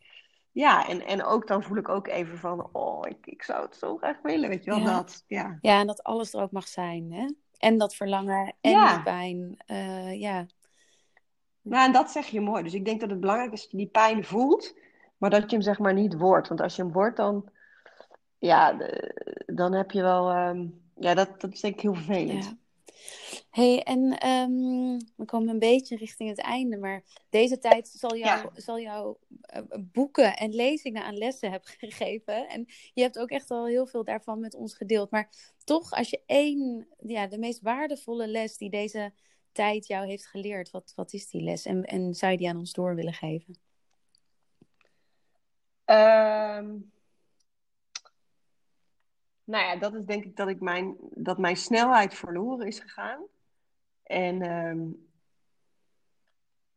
ja, 0.51 0.87
en, 0.87 1.05
en 1.05 1.23
ook 1.23 1.47
dan 1.47 1.63
voel 1.63 1.77
ik 1.77 1.89
ook 1.89 2.07
even 2.07 2.37
van, 2.37 2.69
oh, 2.71 3.07
ik, 3.09 3.17
ik 3.25 3.43
zou 3.43 3.65
het 3.65 3.75
zo 3.75 3.97
graag 3.97 4.17
willen, 4.23 4.49
weet 4.49 4.63
je 4.63 4.69
wel, 4.69 4.79
Ja. 4.79 4.85
dat. 4.95 5.23
Ja. 5.27 5.57
Ja, 5.61 5.79
en 5.79 5.87
dat 5.87 6.03
alles 6.03 6.33
er 6.33 6.41
ook 6.41 6.51
mag 6.51 6.67
zijn, 6.67 7.11
hè? 7.11 7.25
En 7.57 7.77
dat 7.77 7.95
verlangen 7.95 8.53
en 8.61 8.71
Ja. 8.71 8.93
die 8.93 9.03
pijn. 9.03 9.57
eh, 9.65 10.19
ja. 10.19 10.45
Nou, 11.61 11.85
en 11.85 11.91
dat 11.91 12.11
zeg 12.11 12.27
je 12.27 12.41
mooi. 12.41 12.63
Dus 12.63 12.73
ik 12.73 12.85
denk 12.85 12.99
dat 12.99 13.09
het 13.09 13.19
belangrijk 13.19 13.51
is 13.51 13.61
dat 13.61 13.71
je 13.71 13.77
die 13.77 13.87
pijn 13.87 14.23
voelt, 14.23 14.75
maar 15.17 15.29
dat 15.29 15.41
je 15.41 15.55
hem 15.55 15.61
zeg 15.61 15.79
maar 15.79 15.93
niet 15.93 16.13
wordt. 16.17 16.47
Want 16.47 16.61
als 16.61 16.75
je 16.75 16.81
hem 16.81 16.91
wordt, 16.91 17.17
dan, 17.17 17.49
ja, 18.37 18.77
dan 19.45 19.73
heb 19.73 19.91
je 19.91 20.01
wel, 20.01 20.29
ehm, 20.29 20.65
ja, 20.95 21.13
dat, 21.13 21.41
dat 21.41 21.53
is 21.53 21.59
denk 21.59 21.73
ik 21.73 21.81
heel 21.81 21.93
vervelend. 21.95 22.43
Ja. 22.45 22.57
Hey, 23.49 23.83
en 23.83 24.17
ehm, 24.17 24.99
we 25.15 25.25
komen 25.25 25.49
een 25.49 25.59
beetje 25.59 25.95
richting 25.95 26.29
het 26.29 26.39
einde, 26.39 26.77
maar 26.77 27.03
deze 27.29 27.59
tijd 27.59 27.87
zal 27.87 28.15
jou, 28.15 28.49
zal 28.53 28.79
jou 28.79 29.15
eh, 29.41 29.61
boeken 29.79 30.37
en 30.37 30.55
lezingen 30.55 31.03
aan 31.03 31.17
lessen 31.17 31.51
hebben 31.51 31.69
gegeven. 31.77 32.49
En 32.49 32.65
je 32.93 33.01
hebt 33.01 33.19
ook 33.19 33.29
echt 33.29 33.51
al 33.51 33.65
heel 33.65 33.87
veel 33.87 34.03
daarvan 34.03 34.39
met 34.39 34.55
ons 34.55 34.75
gedeeld. 34.75 35.11
Maar 35.11 35.29
toch, 35.63 35.91
als 35.91 36.09
je 36.09 36.21
één, 36.25 36.87
ja, 36.99 37.27
de 37.27 37.37
meest 37.37 37.61
waardevolle 37.61 38.27
les 38.27 38.57
die 38.57 38.69
deze 38.69 39.13
tijd 39.51 39.87
jou 39.87 40.07
heeft 40.07 40.27
geleerd, 40.27 40.71
wat, 40.71 40.93
wat 40.95 41.13
is 41.13 41.29
die 41.29 41.41
les? 41.41 41.65
En, 41.65 41.83
en 41.83 42.13
zou 42.13 42.31
je 42.31 42.37
die 42.37 42.49
aan 42.49 42.57
ons 42.57 42.73
door 42.73 42.95
willen 42.95 43.13
geven? 43.13 43.59
Ehm, 45.85 46.77
nou 49.43 49.63
ja, 49.65 49.75
dat 49.75 49.93
is 49.93 50.05
denk 50.05 50.23
ik 50.23 50.35
dat, 50.35 50.47
ik 50.47 50.59
mijn, 50.61 50.95
dat 50.99 51.37
mijn 51.37 51.57
snelheid 51.57 52.13
verloren 52.13 52.67
is 52.67 52.79
gegaan. 52.79 53.21
En 54.03 54.41
ehm, 54.41 54.87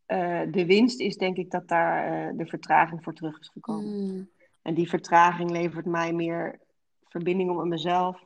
eh, 0.07 0.53
de 0.53 0.66
winst 0.66 1.00
is 1.00 1.16
denk 1.16 1.37
ik 1.37 1.50
dat 1.50 1.68
daar 1.68 2.29
eh, 2.29 2.37
de 2.37 2.46
vertraging 2.46 3.03
voor 3.03 3.14
terug 3.14 3.38
is 3.40 3.48
gekomen. 3.48 4.07
Mm, 4.14 4.31
En 4.62 4.74
die 4.74 4.88
vertraging 4.88 5.50
levert 5.50 5.87
mij 5.87 6.12
meer 6.12 6.61
verbinding 7.09 7.57
met 7.57 7.66
mezelf, 7.66 8.24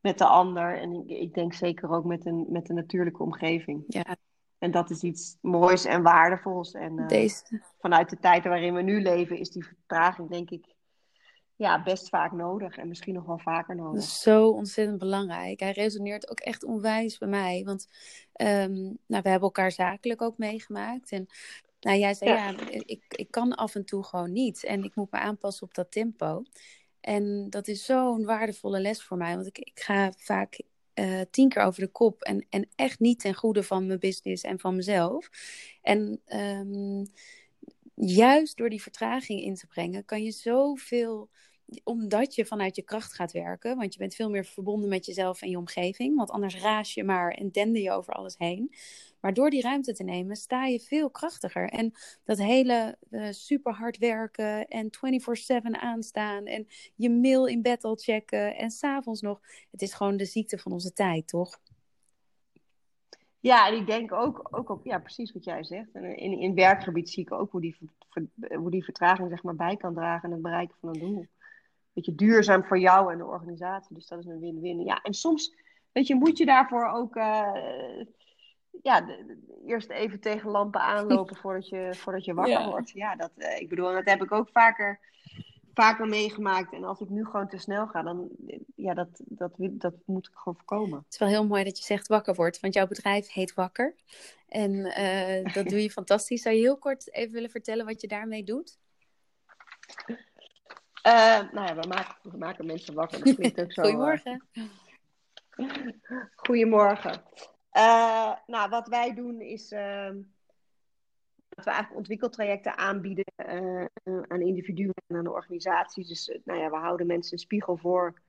met 0.00 0.18
de 0.18 0.26
ander. 0.26 0.78
En 0.78 0.92
ik, 0.92 1.08
ik 1.18 1.34
denk 1.34 1.52
zeker 1.54 1.90
ook 1.90 2.04
met 2.04 2.26
een, 2.26 2.46
met 2.48 2.66
de 2.66 2.72
natuurlijke 2.72 3.22
omgeving. 3.22 3.84
ja, 3.86 4.16
En 4.58 4.70
dat 4.70 4.90
is 4.90 5.02
iets 5.02 5.36
moois 5.40 5.84
en 5.84 6.02
waardevols. 6.02 6.72
En 6.72 6.98
uh, 6.98 7.08
Deze. 7.08 7.62
vanuit 7.78 8.10
de 8.10 8.18
tijd 8.18 8.44
waarin 8.44 8.74
we 8.74 8.82
nu 8.82 9.02
leven, 9.02 9.38
is 9.38 9.50
die 9.50 9.64
vertraging, 9.66 10.30
denk 10.30 10.50
ik, 10.50 10.75
ja, 11.56 11.82
best 11.82 12.08
vaak 12.08 12.32
nodig. 12.32 12.76
En 12.76 12.88
misschien 12.88 13.14
nog 13.14 13.24
wel 13.24 13.38
vaker 13.38 13.76
nodig. 13.76 13.94
Dat 13.94 14.02
is 14.02 14.20
zo 14.20 14.48
ontzettend 14.48 14.98
belangrijk. 14.98 15.60
Hij 15.60 15.72
resoneert 15.72 16.30
ook 16.30 16.40
echt 16.40 16.64
onwijs 16.64 17.18
bij 17.18 17.28
mij. 17.28 17.62
Want 17.64 17.88
um, 18.40 18.98
nou, 19.06 19.22
we 19.22 19.28
hebben 19.28 19.40
elkaar 19.40 19.72
zakelijk 19.72 20.22
ook 20.22 20.38
meegemaakt. 20.38 21.10
En 21.10 21.26
nou, 21.80 21.98
jij 21.98 22.14
zei, 22.14 22.30
ja, 22.30 22.48
ja 22.48 22.70
ik, 22.70 23.04
ik 23.08 23.30
kan 23.30 23.54
af 23.54 23.74
en 23.74 23.84
toe 23.84 24.04
gewoon 24.04 24.32
niet. 24.32 24.64
En 24.64 24.84
ik 24.84 24.94
moet 24.94 25.10
me 25.10 25.18
aanpassen 25.18 25.66
op 25.66 25.74
dat 25.74 25.90
tempo. 25.90 26.42
En 27.00 27.50
dat 27.50 27.68
is 27.68 27.84
zo'n 27.84 28.24
waardevolle 28.24 28.80
les 28.80 29.02
voor 29.02 29.16
mij. 29.16 29.34
Want 29.34 29.46
ik, 29.46 29.58
ik 29.58 29.80
ga 29.80 30.12
vaak 30.16 30.60
uh, 30.94 31.20
tien 31.30 31.48
keer 31.48 31.62
over 31.62 31.80
de 31.80 31.88
kop. 31.88 32.22
En, 32.22 32.46
en 32.50 32.68
echt 32.74 33.00
niet 33.00 33.20
ten 33.20 33.34
goede 33.34 33.62
van 33.62 33.86
mijn 33.86 33.98
business 33.98 34.42
en 34.42 34.58
van 34.58 34.76
mezelf. 34.76 35.30
En 35.82 36.20
um, 36.26 37.06
juist 37.94 38.56
door 38.56 38.68
die 38.68 38.82
vertraging 38.82 39.40
in 39.40 39.54
te 39.54 39.66
brengen, 39.66 40.04
kan 40.04 40.22
je 40.22 40.30
zoveel 40.30 41.30
omdat 41.84 42.34
je 42.34 42.46
vanuit 42.46 42.76
je 42.76 42.82
kracht 42.82 43.14
gaat 43.14 43.32
werken, 43.32 43.76
want 43.76 43.92
je 43.92 43.98
bent 43.98 44.14
veel 44.14 44.30
meer 44.30 44.44
verbonden 44.44 44.88
met 44.88 45.06
jezelf 45.06 45.42
en 45.42 45.50
je 45.50 45.58
omgeving, 45.58 46.16
want 46.16 46.30
anders 46.30 46.60
raas 46.60 46.94
je 46.94 47.04
maar 47.04 47.30
en 47.30 47.50
dende 47.50 47.82
je 47.82 47.90
over 47.90 48.12
alles 48.12 48.34
heen. 48.38 48.74
Maar 49.20 49.34
door 49.34 49.50
die 49.50 49.62
ruimte 49.62 49.92
te 49.92 50.04
nemen, 50.04 50.36
sta 50.36 50.64
je 50.64 50.80
veel 50.80 51.10
krachtiger. 51.10 51.68
En 51.68 51.92
dat 52.24 52.38
hele 52.38 52.98
uh, 53.10 53.28
super 53.30 53.72
hard 53.72 53.98
werken 53.98 54.68
en 54.68 54.90
24/7 54.90 55.70
aanstaan 55.70 56.44
en 56.44 56.66
je 56.94 57.10
mail 57.10 57.46
in 57.46 57.62
bed 57.62 57.84
al 57.84 57.96
checken 57.96 58.56
en 58.56 58.70
s'avonds 58.70 59.20
nog, 59.20 59.40
het 59.70 59.82
is 59.82 59.94
gewoon 59.94 60.16
de 60.16 60.24
ziekte 60.24 60.58
van 60.58 60.72
onze 60.72 60.92
tijd, 60.92 61.28
toch? 61.28 61.60
Ja, 63.40 63.68
en 63.68 63.76
ik 63.76 63.86
denk 63.86 64.12
ook, 64.12 64.48
ook 64.50 64.70
op, 64.70 64.84
ja, 64.84 64.98
precies 64.98 65.32
wat 65.32 65.44
jij 65.44 65.64
zegt. 65.64 65.92
En 65.92 66.16
in, 66.16 66.38
in 66.38 66.54
werkgebied 66.54 67.10
zie 67.10 67.22
ik 67.22 67.32
ook 67.32 67.50
hoe 67.50 67.60
die, 67.60 67.76
hoe 68.56 68.70
die 68.70 68.84
vertraging 68.84 69.28
zeg 69.28 69.42
maar, 69.42 69.56
bij 69.56 69.76
kan 69.76 69.94
dragen 69.94 70.24
aan 70.24 70.32
het 70.32 70.42
bereiken 70.42 70.76
van 70.80 70.88
een 70.88 70.98
doel 70.98 71.26
beetje 71.96 72.14
duurzaam 72.14 72.64
voor 72.64 72.78
jou 72.78 73.12
en 73.12 73.18
de 73.18 73.24
organisatie. 73.24 73.94
Dus 73.94 74.06
dat 74.06 74.18
is 74.18 74.26
een 74.26 74.40
win-win. 74.40 74.84
Ja, 74.84 75.02
en 75.02 75.14
soms, 75.14 75.54
weet 75.92 76.06
je, 76.06 76.14
moet 76.14 76.38
je 76.38 76.46
daarvoor 76.46 76.88
ook 76.88 77.16
uh, 77.16 78.02
ja, 78.82 79.00
de, 79.00 79.38
eerst 79.66 79.90
even 79.90 80.20
tegen 80.20 80.50
lampen 80.50 80.80
aanlopen 80.80 81.36
voordat 81.36 81.68
je, 81.68 81.90
voordat 81.94 82.24
je 82.24 82.34
wakker 82.34 82.60
ja. 82.60 82.68
wordt. 82.68 82.90
Ja, 82.90 83.16
dat, 83.16 83.30
uh, 83.36 83.60
ik 83.60 83.68
bedoel, 83.68 83.92
dat 83.92 84.04
heb 84.04 84.22
ik 84.22 84.32
ook 84.32 84.48
vaker, 84.52 85.00
vaker 85.74 86.08
meegemaakt. 86.08 86.72
En 86.72 86.84
als 86.84 87.00
ik 87.00 87.08
nu 87.08 87.24
gewoon 87.24 87.48
te 87.48 87.58
snel 87.58 87.86
ga, 87.86 88.02
dan 88.02 88.28
ja, 88.74 88.94
dat, 88.94 89.08
dat, 89.24 89.52
dat 89.58 89.94
moet 90.04 90.26
ik 90.26 90.34
gewoon 90.34 90.56
voorkomen. 90.56 90.98
Het 90.98 91.12
is 91.12 91.18
wel 91.18 91.28
heel 91.28 91.46
mooi 91.46 91.64
dat 91.64 91.78
je 91.78 91.84
zegt 91.84 92.08
wakker 92.08 92.34
wordt, 92.34 92.60
want 92.60 92.74
jouw 92.74 92.86
bedrijf 92.86 93.32
heet 93.32 93.54
Wakker. 93.54 93.94
En 94.48 94.72
uh, 94.72 95.54
dat 95.54 95.68
doe 95.68 95.82
je 95.82 95.90
fantastisch. 96.00 96.42
Zou 96.42 96.54
je 96.54 96.60
heel 96.60 96.78
kort 96.78 97.12
even 97.12 97.32
willen 97.32 97.50
vertellen 97.50 97.86
wat 97.86 98.00
je 98.00 98.08
daarmee 98.08 98.44
doet? 98.44 98.78
Uh, 101.06 101.52
nou 101.52 101.66
ja, 101.66 101.74
we 101.74 101.88
maken, 101.88 102.30
we 102.30 102.38
maken 102.38 102.66
mensen 102.66 102.94
wakker. 102.94 103.24
Dat 103.24 103.34
klinkt 103.34 103.60
ook 103.60 103.72
zo. 103.78 103.82
Goedemorgen. 103.82 104.46
Uh, 105.56 105.86
goedemorgen. 106.46 107.22
Uh, 107.72 108.32
nou, 108.46 108.70
wat 108.70 108.88
wij 108.88 109.14
doen 109.14 109.40
is 109.40 109.72
ehm, 109.72 110.14
dat 111.48 111.64
we 111.64 111.70
eigenlijk 111.70 111.96
ontwikkeltrajecten 111.96 112.78
aanbieden 112.78 113.24
aan 114.28 114.40
individuen 114.40 114.94
en 115.06 115.16
aan 115.16 115.26
organisaties. 115.26 116.08
Dus 116.08 116.38
nou 116.44 116.60
ja, 116.60 116.70
we 116.70 116.76
houden 116.76 117.06
mensen 117.06 117.32
een 117.32 117.38
spiegel 117.38 117.76
voor 117.76 118.20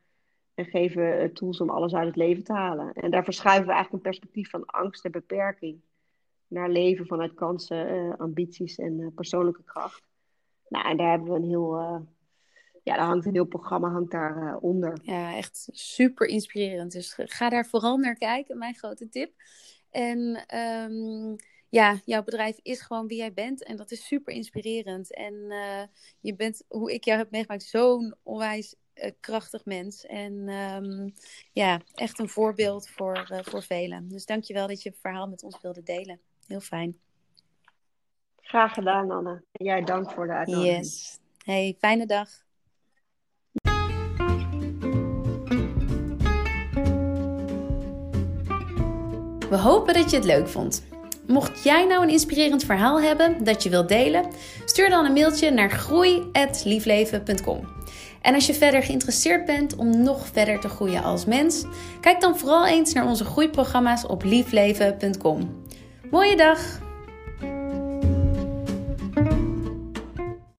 en 0.53 0.65
geven 0.65 1.33
tools 1.33 1.61
om 1.61 1.69
alles 1.69 1.93
uit 1.93 2.07
het 2.07 2.15
leven 2.15 2.43
te 2.43 2.53
halen. 2.53 2.93
En 2.93 3.11
daar 3.11 3.23
verschuiven 3.23 3.65
we 3.65 3.73
eigenlijk 3.73 4.03
een 4.03 4.11
perspectief 4.11 4.49
van 4.49 4.65
angst 4.65 5.05
en 5.05 5.11
beperking 5.11 5.81
naar 6.47 6.69
leven 6.69 7.07
vanuit 7.07 7.33
kansen, 7.33 8.17
ambities 8.17 8.77
en 8.77 9.11
persoonlijke 9.15 9.63
kracht. 9.63 10.03
Nou, 10.67 10.89
en 10.89 10.97
daar 10.97 11.09
hebben 11.09 11.29
we 11.29 11.35
een 11.35 11.49
heel 11.49 12.05
ja, 12.87 12.95
daar 12.95 13.05
hangt 13.05 13.25
een 13.25 13.33
heel 13.33 13.45
programma 13.45 13.89
hangt 13.89 14.11
daaronder. 14.11 14.53
Uh, 14.53 14.63
onder. 14.63 14.99
ja, 15.01 15.35
echt 15.35 15.69
super 15.71 16.27
inspirerend. 16.27 16.91
Dus 16.91 17.13
ga 17.17 17.49
daar 17.49 17.65
vooral 17.65 17.97
naar 17.97 18.15
kijken, 18.15 18.57
mijn 18.57 18.75
grote 18.75 19.09
tip. 19.09 19.31
En 19.89 20.45
um, 20.57 21.35
ja, 21.69 21.99
jouw 22.05 22.23
bedrijf 22.23 22.59
is 22.61 22.81
gewoon 22.81 23.07
wie 23.07 23.17
jij 23.17 23.33
bent. 23.33 23.63
En 23.63 23.75
dat 23.75 23.91
is 23.91 24.07
super 24.07 24.33
inspirerend. 24.33 25.13
En 25.13 25.33
uh, 25.33 25.81
je 26.19 26.35
bent, 26.35 26.63
hoe 26.67 26.93
ik 26.93 27.03
jou 27.03 27.17
heb 27.17 27.31
meegemaakt, 27.31 27.63
zo'n 27.63 28.15
onwijs 28.23 28.75
uh, 28.95 29.11
krachtig 29.19 29.65
mens. 29.65 30.05
En 30.05 30.49
um, 30.49 31.13
ja, 31.51 31.81
echt 31.93 32.19
een 32.19 32.29
voorbeeld 32.29 32.89
voor, 32.89 33.27
uh, 33.31 33.39
voor 33.41 33.63
velen. 33.63 34.07
Dus 34.07 34.25
dankjewel 34.25 34.67
dat 34.67 34.81
je 34.81 34.89
het 34.89 34.99
verhaal 35.01 35.27
met 35.27 35.43
ons 35.43 35.61
wilde 35.61 35.83
delen. 35.83 36.19
Heel 36.47 36.59
fijn. 36.59 36.99
Graag 38.41 38.73
gedaan, 38.73 39.11
Anne. 39.11 39.43
En 39.51 39.65
jij 39.65 39.83
dank 39.83 40.11
voor 40.11 40.27
de 40.27 40.33
uitnodiging. 40.33 40.77
Yes. 40.77 41.19
Hey, 41.43 41.75
fijne 41.79 42.05
dag. 42.05 42.46
We 49.49 49.57
hopen 49.57 49.93
dat 49.93 50.09
je 50.09 50.15
het 50.15 50.25
leuk 50.25 50.47
vond. 50.47 50.83
Mocht 51.27 51.63
jij 51.63 51.85
nou 51.85 52.03
een 52.03 52.09
inspirerend 52.09 52.63
verhaal 52.63 53.01
hebben 53.01 53.43
dat 53.43 53.63
je 53.63 53.69
wilt 53.69 53.87
delen, 53.87 54.25
stuur 54.65 54.89
dan 54.89 55.05
een 55.05 55.13
mailtje 55.13 55.51
naar 55.51 55.69
groei@liefleven.com. 55.69 57.59
En 58.21 58.33
als 58.33 58.45
je 58.47 58.53
verder 58.53 58.83
geïnteresseerd 58.83 59.45
bent 59.45 59.75
om 59.75 60.03
nog 60.03 60.27
verder 60.33 60.59
te 60.59 60.69
groeien 60.69 61.03
als 61.03 61.25
mens, 61.25 61.65
kijk 62.01 62.21
dan 62.21 62.37
vooral 62.37 62.67
eens 62.67 62.93
naar 62.93 63.07
onze 63.07 63.25
groeiprogramma's 63.25 64.05
op 64.05 64.23
liefleven.com. 64.23 65.65
Mooie 66.11 66.35
dag! 66.35 66.85